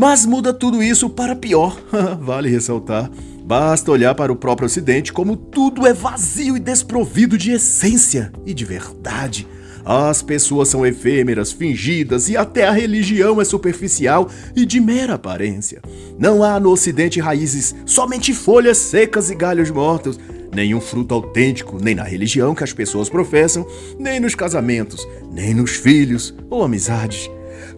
Mas 0.00 0.24
muda 0.24 0.54
tudo 0.54 0.82
isso 0.82 1.10
para 1.10 1.36
pior, 1.36 1.78
vale 2.22 2.48
ressaltar. 2.48 3.10
Basta 3.44 3.90
olhar 3.90 4.14
para 4.14 4.32
o 4.32 4.36
próprio 4.36 4.64
Ocidente 4.64 5.12
como 5.12 5.36
tudo 5.36 5.86
é 5.86 5.92
vazio 5.92 6.56
e 6.56 6.58
desprovido 6.58 7.36
de 7.36 7.50
essência 7.50 8.32
e 8.46 8.54
de 8.54 8.64
verdade. 8.64 9.46
As 9.84 10.22
pessoas 10.22 10.68
são 10.68 10.86
efêmeras, 10.86 11.52
fingidas 11.52 12.30
e 12.30 12.36
até 12.36 12.66
a 12.66 12.72
religião 12.72 13.42
é 13.42 13.44
superficial 13.44 14.30
e 14.56 14.64
de 14.64 14.80
mera 14.80 15.16
aparência. 15.16 15.82
Não 16.18 16.42
há 16.42 16.58
no 16.58 16.70
Ocidente 16.70 17.20
raízes, 17.20 17.74
somente 17.84 18.32
folhas 18.32 18.78
secas 18.78 19.28
e 19.28 19.34
galhos 19.34 19.70
mortos. 19.70 20.18
Nenhum 20.50 20.80
fruto 20.80 21.12
autêntico, 21.12 21.78
nem 21.78 21.94
na 21.94 22.04
religião 22.04 22.54
que 22.54 22.64
as 22.64 22.72
pessoas 22.72 23.10
professam, 23.10 23.66
nem 23.98 24.18
nos 24.18 24.34
casamentos, 24.34 25.06
nem 25.30 25.52
nos 25.52 25.72
filhos 25.72 26.34
ou 26.48 26.64
amizades. 26.64 27.28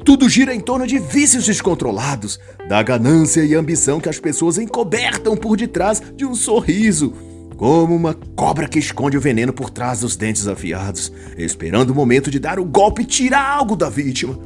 Tudo 0.04 0.28
gira 0.28 0.52
em 0.52 0.60
torno 0.60 0.86
de 0.86 0.98
vícios 0.98 1.46
descontrolados, 1.46 2.40
da 2.68 2.82
ganância 2.82 3.44
e 3.44 3.54
ambição 3.54 4.00
que 4.00 4.08
as 4.08 4.18
pessoas 4.18 4.58
encobertam 4.58 5.36
por 5.36 5.56
detrás 5.56 6.02
de 6.16 6.26
um 6.26 6.34
sorriso, 6.34 7.12
como 7.56 7.94
uma 7.94 8.14
cobra 8.34 8.66
que 8.66 8.80
esconde 8.80 9.16
o 9.16 9.20
veneno 9.20 9.52
por 9.52 9.70
trás 9.70 10.00
dos 10.00 10.16
dentes 10.16 10.48
afiados, 10.48 11.12
esperando 11.36 11.90
o 11.90 11.94
momento 11.94 12.30
de 12.30 12.40
dar 12.40 12.58
o 12.58 12.64
golpe 12.64 13.02
e 13.02 13.06
tirar 13.06 13.48
algo 13.48 13.76
da 13.76 13.88
vítima. 13.88 14.36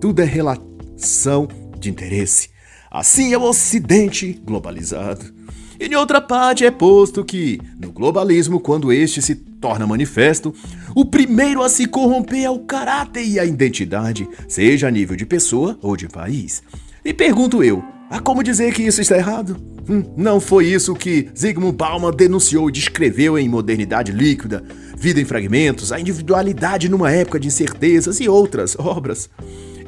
Tudo 0.00 0.22
é 0.22 0.24
relação 0.24 1.48
de 1.78 1.90
interesse. 1.90 2.50
Assim 2.88 3.32
é 3.32 3.38
o 3.38 3.42
Ocidente 3.42 4.40
globalizado. 4.44 5.39
E 5.80 5.88
de 5.88 5.96
outra 5.96 6.20
parte 6.20 6.62
é 6.62 6.70
posto 6.70 7.24
que, 7.24 7.58
no 7.80 7.90
globalismo, 7.90 8.60
quando 8.60 8.92
este 8.92 9.22
se 9.22 9.34
torna 9.34 9.86
manifesto, 9.86 10.54
o 10.94 11.06
primeiro 11.06 11.62
a 11.62 11.70
se 11.70 11.86
corromper 11.86 12.44
é 12.44 12.50
o 12.50 12.58
caráter 12.58 13.24
e 13.24 13.40
a 13.40 13.46
identidade, 13.46 14.28
seja 14.46 14.88
a 14.88 14.90
nível 14.90 15.16
de 15.16 15.24
pessoa 15.24 15.78
ou 15.80 15.96
de 15.96 16.06
país. 16.06 16.62
E 17.02 17.14
pergunto 17.14 17.64
eu, 17.64 17.82
há 18.10 18.20
como 18.20 18.42
dizer 18.42 18.74
que 18.74 18.82
isso 18.82 19.00
está 19.00 19.16
errado? 19.16 19.56
Hum, 19.88 20.04
não 20.18 20.38
foi 20.38 20.66
isso 20.66 20.94
que 20.94 21.30
Zygmunt 21.34 21.76
Bauman 21.76 22.12
denunciou 22.12 22.68
e 22.68 22.72
descreveu 22.72 23.38
em 23.38 23.48
Modernidade 23.48 24.12
Líquida, 24.12 24.62
Vida 24.98 25.18
em 25.18 25.24
Fragmentos, 25.24 25.92
a 25.92 25.98
individualidade 25.98 26.90
numa 26.90 27.10
época 27.10 27.40
de 27.40 27.48
incertezas 27.48 28.20
e 28.20 28.28
outras 28.28 28.78
obras. 28.78 29.30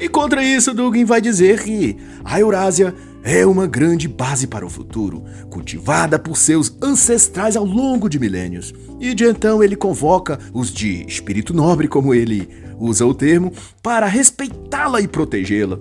E 0.01 0.09
contra 0.09 0.43
isso, 0.43 0.73
Dugin 0.73 1.05
vai 1.05 1.21
dizer 1.21 1.63
que 1.63 1.99
a 2.25 2.41
Eurásia 2.41 2.95
é 3.25 3.47
uma 3.47 3.67
grande 3.67 4.09
base 4.09 4.47
para 4.47 4.67
o 4.67 4.71
futuro, 4.71 5.23
cultivada 5.49 6.19
por 6.19 6.37
seus 6.37 6.77
ancestrais 6.83 7.57
ao 7.57 7.65
longo 7.65 8.09
de 8.09 8.19
milênios. 8.19 8.75
E 9.01 9.15
de 9.15 9.25
então 9.25 9.63
ele 9.63 9.77
convoca 9.77 10.39
os 10.53 10.73
de 10.73 11.05
espírito 11.07 11.55
nobre, 11.55 11.87
como 11.87 12.15
ele 12.15 12.49
usa 12.79 13.07
o 13.07 13.15
termo, 13.15 13.53
para 13.83 14.07
respeitá-la 14.07 15.01
e 15.01 15.07
protegê-la, 15.07 15.79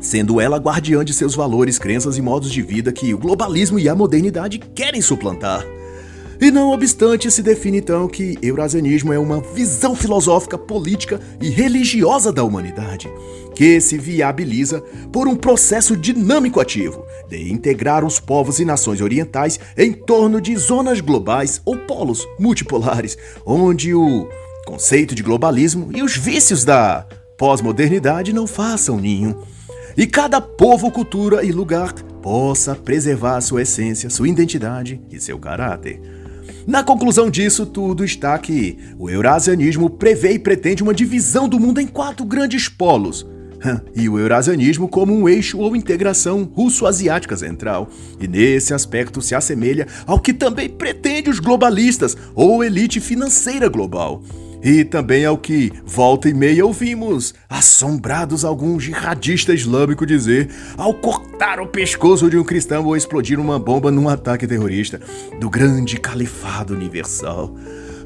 sendo 0.00 0.40
ela 0.40 0.58
guardiã 0.58 1.04
de 1.04 1.14
seus 1.14 1.34
valores, 1.34 1.78
crenças 1.78 2.18
e 2.18 2.22
modos 2.22 2.52
de 2.52 2.60
vida 2.60 2.92
que 2.92 3.14
o 3.14 3.18
globalismo 3.18 3.78
e 3.78 3.88
a 3.88 3.94
modernidade 3.94 4.58
querem 4.58 5.00
suplantar. 5.00 5.64
E 6.40 6.50
não 6.50 6.70
obstante, 6.70 7.30
se 7.30 7.42
define 7.42 7.78
então 7.78 8.06
que 8.06 8.38
eurasianismo 8.42 9.12
é 9.12 9.18
uma 9.18 9.40
visão 9.40 9.96
filosófica, 9.96 10.58
política 10.58 11.20
e 11.40 11.48
religiosa 11.48 12.30
da 12.30 12.44
humanidade, 12.44 13.10
que 13.54 13.80
se 13.80 13.96
viabiliza 13.96 14.82
por 15.10 15.26
um 15.26 15.34
processo 15.34 15.96
dinâmico 15.96 16.60
ativo 16.60 17.06
de 17.28 17.50
integrar 17.50 18.04
os 18.04 18.20
povos 18.20 18.60
e 18.60 18.64
nações 18.64 19.00
orientais 19.00 19.58
em 19.76 19.92
torno 19.92 20.40
de 20.40 20.54
zonas 20.56 21.00
globais 21.00 21.60
ou 21.64 21.76
polos 21.78 22.26
multipolares, 22.38 23.16
onde 23.44 23.94
o 23.94 24.28
conceito 24.66 25.14
de 25.14 25.22
globalismo 25.22 25.90
e 25.94 26.02
os 26.02 26.16
vícios 26.16 26.64
da 26.64 27.06
pós-modernidade 27.38 28.32
não 28.32 28.46
façam 28.46 28.98
ninho. 28.98 29.42
E 29.96 30.06
cada 30.06 30.42
povo, 30.42 30.90
cultura 30.90 31.42
e 31.42 31.50
lugar 31.50 31.94
possa 32.20 32.74
preservar 32.74 33.40
sua 33.40 33.62
essência, 33.62 34.10
sua 34.10 34.28
identidade 34.28 35.00
e 35.10 35.18
seu 35.18 35.38
caráter. 35.38 36.15
Na 36.66 36.82
conclusão 36.82 37.30
disso 37.30 37.64
tudo 37.64 38.04
está 38.04 38.36
que 38.38 38.76
o 38.98 39.08
eurasianismo 39.08 39.88
prevê 39.88 40.32
e 40.32 40.38
pretende 40.38 40.82
uma 40.82 40.92
divisão 40.92 41.48
do 41.48 41.60
mundo 41.60 41.80
em 41.80 41.86
quatro 41.86 42.24
grandes 42.24 42.68
polos, 42.68 43.24
e 43.94 44.08
o 44.08 44.18
eurasianismo 44.18 44.88
como 44.88 45.14
um 45.14 45.28
eixo 45.28 45.58
ou 45.58 45.76
integração 45.76 46.42
russo-asiática 46.42 47.36
central. 47.36 47.88
E 48.20 48.26
nesse 48.26 48.74
aspecto 48.74 49.22
se 49.22 49.34
assemelha 49.34 49.86
ao 50.06 50.18
que 50.18 50.32
também 50.32 50.68
pretende 50.68 51.30
os 51.30 51.38
globalistas 51.38 52.16
ou 52.34 52.64
elite 52.64 53.00
financeira 53.00 53.68
global. 53.68 54.22
E 54.66 54.82
também 54.82 55.24
ao 55.24 55.38
que, 55.38 55.72
volta 55.84 56.28
e 56.28 56.34
meia, 56.34 56.66
ouvimos, 56.66 57.32
assombrados 57.48 58.44
algum 58.44 58.80
jihadista 58.80 59.54
islâmico 59.54 60.04
dizer 60.04 60.50
ao 60.76 60.92
cortar 60.92 61.60
o 61.60 61.68
pescoço 61.68 62.28
de 62.28 62.36
um 62.36 62.42
cristão 62.42 62.84
ou 62.84 62.96
explodir 62.96 63.38
uma 63.38 63.60
bomba 63.60 63.92
num 63.92 64.08
ataque 64.08 64.44
terrorista 64.44 65.00
do 65.38 65.48
grande 65.48 66.00
califado 66.00 66.74
universal. 66.74 67.54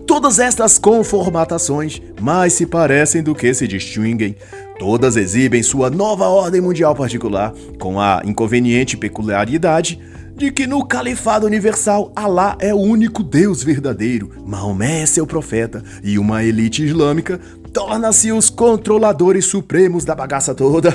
Todas 0.07 0.39
estas 0.39 0.79
conformatações 0.79 2.03
mais 2.21 2.53
se 2.53 2.67
parecem 2.67 3.23
do 3.23 3.35
que 3.35 3.55
se 3.55 3.67
distinguem. 3.67 4.37
Todas 4.79 5.17
exibem 5.17 5.63
sua 5.63 5.89
nova 5.89 6.27
ordem 6.27 6.61
mundial 6.61 6.95
particular, 6.95 7.55
com 7.79 7.99
a 7.99 8.21
inconveniente 8.23 8.99
peculiaridade 8.99 9.99
de 10.41 10.51
que 10.51 10.67
no 10.67 10.83
califado 10.87 11.45
universal 11.45 12.11
Alá 12.17 12.57
é 12.59 12.73
o 12.73 12.79
único 12.79 13.23
Deus 13.23 13.63
verdadeiro, 13.63 14.31
Maomé 14.47 15.03
é 15.03 15.07
seu 15.07 15.27
profeta 15.27 15.85
e 16.03 16.19
uma 16.19 16.43
elite 16.43 16.83
islâmica 16.83 17.39
torna-se 17.75 18.33
os 18.33 18.49
controladores 18.49 19.45
supremos 19.45 20.03
da 20.03 20.15
bagaça 20.15 20.55
toda. 20.55 20.95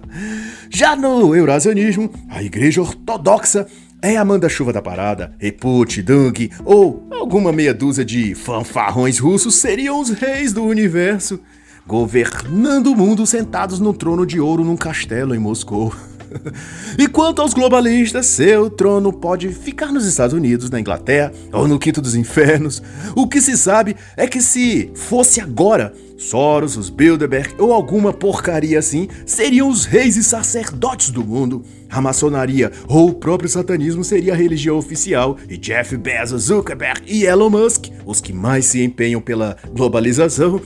Já 0.70 0.96
no 0.96 1.36
eurasianismo, 1.36 2.10
a 2.30 2.42
igreja 2.42 2.80
ortodoxa 2.80 3.66
é 4.00 4.16
a 4.16 4.24
manda-chuva 4.24 4.72
da 4.72 4.80
parada, 4.80 5.34
Reput, 5.38 6.00
Dung 6.00 6.48
ou 6.64 7.06
alguma 7.10 7.52
meia 7.52 7.74
dúzia 7.74 8.02
de 8.04 8.34
fanfarrões 8.34 9.18
russos 9.18 9.56
seriam 9.56 10.00
os 10.00 10.08
reis 10.08 10.54
do 10.54 10.64
universo, 10.64 11.38
governando 11.86 12.86
o 12.86 12.96
mundo 12.96 13.26
sentados 13.26 13.78
no 13.78 13.92
trono 13.92 14.24
de 14.24 14.40
ouro 14.40 14.64
num 14.64 14.76
castelo 14.76 15.34
em 15.34 15.38
Moscou. 15.38 15.94
e 16.98 17.06
quanto 17.06 17.42
aos 17.42 17.54
globalistas, 17.54 18.26
seu 18.26 18.70
trono 18.70 19.12
pode 19.12 19.48
ficar 19.50 19.92
nos 19.92 20.06
Estados 20.06 20.34
Unidos, 20.34 20.70
na 20.70 20.80
Inglaterra 20.80 21.32
ou 21.52 21.66
no 21.66 21.78
quinto 21.78 22.00
dos 22.00 22.14
infernos. 22.14 22.82
O 23.14 23.26
que 23.26 23.40
se 23.40 23.56
sabe 23.56 23.96
é 24.16 24.26
que 24.26 24.40
se 24.40 24.90
fosse 24.94 25.40
agora, 25.40 25.92
Soros, 26.16 26.76
os 26.76 26.90
Bilderberg 26.90 27.54
ou 27.58 27.72
alguma 27.72 28.12
porcaria 28.12 28.78
assim 28.78 29.08
seriam 29.24 29.70
os 29.70 29.86
reis 29.86 30.16
e 30.16 30.22
sacerdotes 30.22 31.10
do 31.10 31.24
mundo. 31.24 31.62
A 31.88 32.00
maçonaria 32.00 32.70
ou 32.86 33.08
o 33.08 33.14
próprio 33.14 33.48
satanismo 33.48 34.04
seria 34.04 34.34
a 34.34 34.36
religião 34.36 34.76
oficial 34.76 35.38
e 35.48 35.56
Jeff 35.56 35.96
Bezos, 35.96 36.42
Zuckerberg 36.42 37.00
e 37.06 37.24
Elon 37.24 37.48
Musk, 37.48 37.86
os 38.04 38.20
que 38.20 38.34
mais 38.34 38.66
se 38.66 38.84
empenham 38.84 39.20
pela 39.20 39.56
globalização 39.72 40.60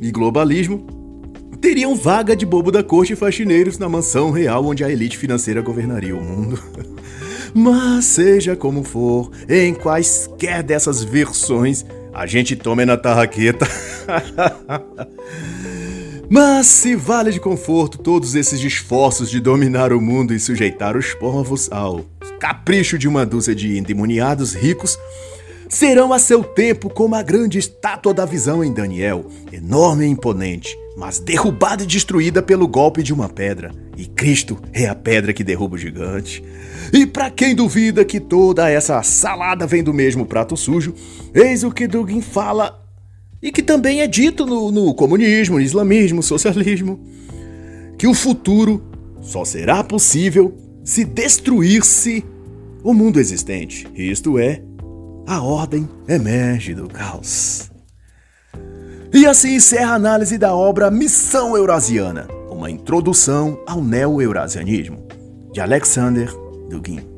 e 0.00 0.12
globalismo, 0.12 0.99
teriam 1.60 1.94
vaga 1.94 2.34
de 2.34 2.46
bobo 2.46 2.72
da 2.72 2.82
corte 2.82 3.12
e 3.12 3.16
faxineiros 3.16 3.78
na 3.78 3.88
mansão 3.88 4.30
real 4.30 4.64
onde 4.64 4.82
a 4.82 4.90
elite 4.90 5.18
financeira 5.18 5.60
governaria 5.60 6.16
o 6.16 6.22
mundo. 6.22 6.58
Mas 7.52 8.04
seja 8.04 8.56
como 8.56 8.84
for, 8.84 9.30
em 9.48 9.74
quaisquer 9.74 10.62
dessas 10.62 11.02
versões, 11.02 11.84
a 12.14 12.26
gente 12.26 12.56
tome 12.56 12.84
na 12.84 12.96
tarraqueta. 12.96 13.66
Mas 16.30 16.66
se 16.66 16.94
vale 16.94 17.32
de 17.32 17.40
conforto 17.40 17.98
todos 17.98 18.36
esses 18.36 18.62
esforços 18.62 19.28
de 19.28 19.40
dominar 19.40 19.92
o 19.92 20.00
mundo 20.00 20.32
e 20.32 20.38
sujeitar 20.38 20.96
os 20.96 21.12
povos 21.12 21.68
ao 21.72 22.04
capricho 22.38 22.96
de 22.96 23.08
uma 23.08 23.26
dúzia 23.26 23.52
de 23.52 23.76
endemoniados 23.76 24.54
ricos, 24.54 24.96
serão 25.70 26.12
a 26.12 26.18
seu 26.18 26.42
tempo 26.42 26.90
como 26.90 27.14
a 27.14 27.22
grande 27.22 27.58
estátua 27.58 28.12
da 28.12 28.26
visão 28.26 28.62
em 28.62 28.74
Daniel, 28.74 29.24
enorme 29.52 30.04
e 30.04 30.08
imponente, 30.08 30.76
mas 30.96 31.20
derrubada 31.20 31.84
e 31.84 31.86
destruída 31.86 32.42
pelo 32.42 32.66
golpe 32.66 33.02
de 33.02 33.14
uma 33.14 33.28
pedra. 33.28 33.70
E 33.96 34.04
Cristo 34.04 34.58
é 34.72 34.86
a 34.86 34.94
pedra 34.94 35.32
que 35.32 35.44
derruba 35.44 35.76
o 35.76 35.78
gigante. 35.78 36.42
E 36.92 37.06
para 37.06 37.30
quem 37.30 37.54
duvida 37.54 38.04
que 38.04 38.18
toda 38.18 38.68
essa 38.68 39.00
salada 39.02 39.66
vem 39.66 39.82
do 39.82 39.94
mesmo 39.94 40.26
prato 40.26 40.56
sujo, 40.56 40.92
eis 41.32 41.62
o 41.62 41.70
que 41.70 41.86
Dugin 41.86 42.20
fala 42.20 42.84
e 43.40 43.52
que 43.52 43.62
também 43.62 44.00
é 44.00 44.06
dito 44.06 44.44
no, 44.44 44.72
no 44.72 44.92
comunismo, 44.92 45.56
no 45.56 45.62
islamismo, 45.62 46.22
socialismo, 46.22 47.00
que 47.96 48.08
o 48.08 48.14
futuro 48.14 48.82
só 49.22 49.44
será 49.44 49.84
possível 49.84 50.56
se 50.82 51.04
destruir-se 51.04 52.24
o 52.82 52.92
mundo 52.92 53.20
existente, 53.20 53.86
isto 53.94 54.38
é, 54.38 54.62
a 55.30 55.40
ordem 55.40 55.88
emerge 56.08 56.74
do 56.74 56.88
caos. 56.88 57.70
E 59.14 59.24
assim 59.26 59.54
encerra 59.54 59.92
a 59.92 59.94
análise 59.94 60.36
da 60.36 60.56
obra 60.56 60.90
Missão 60.90 61.56
Eurasiana, 61.56 62.26
uma 62.50 62.68
introdução 62.68 63.62
ao 63.64 63.80
neo-eurasianismo, 63.80 65.06
de 65.52 65.60
Alexander 65.60 66.28
Dugin. 66.68 67.09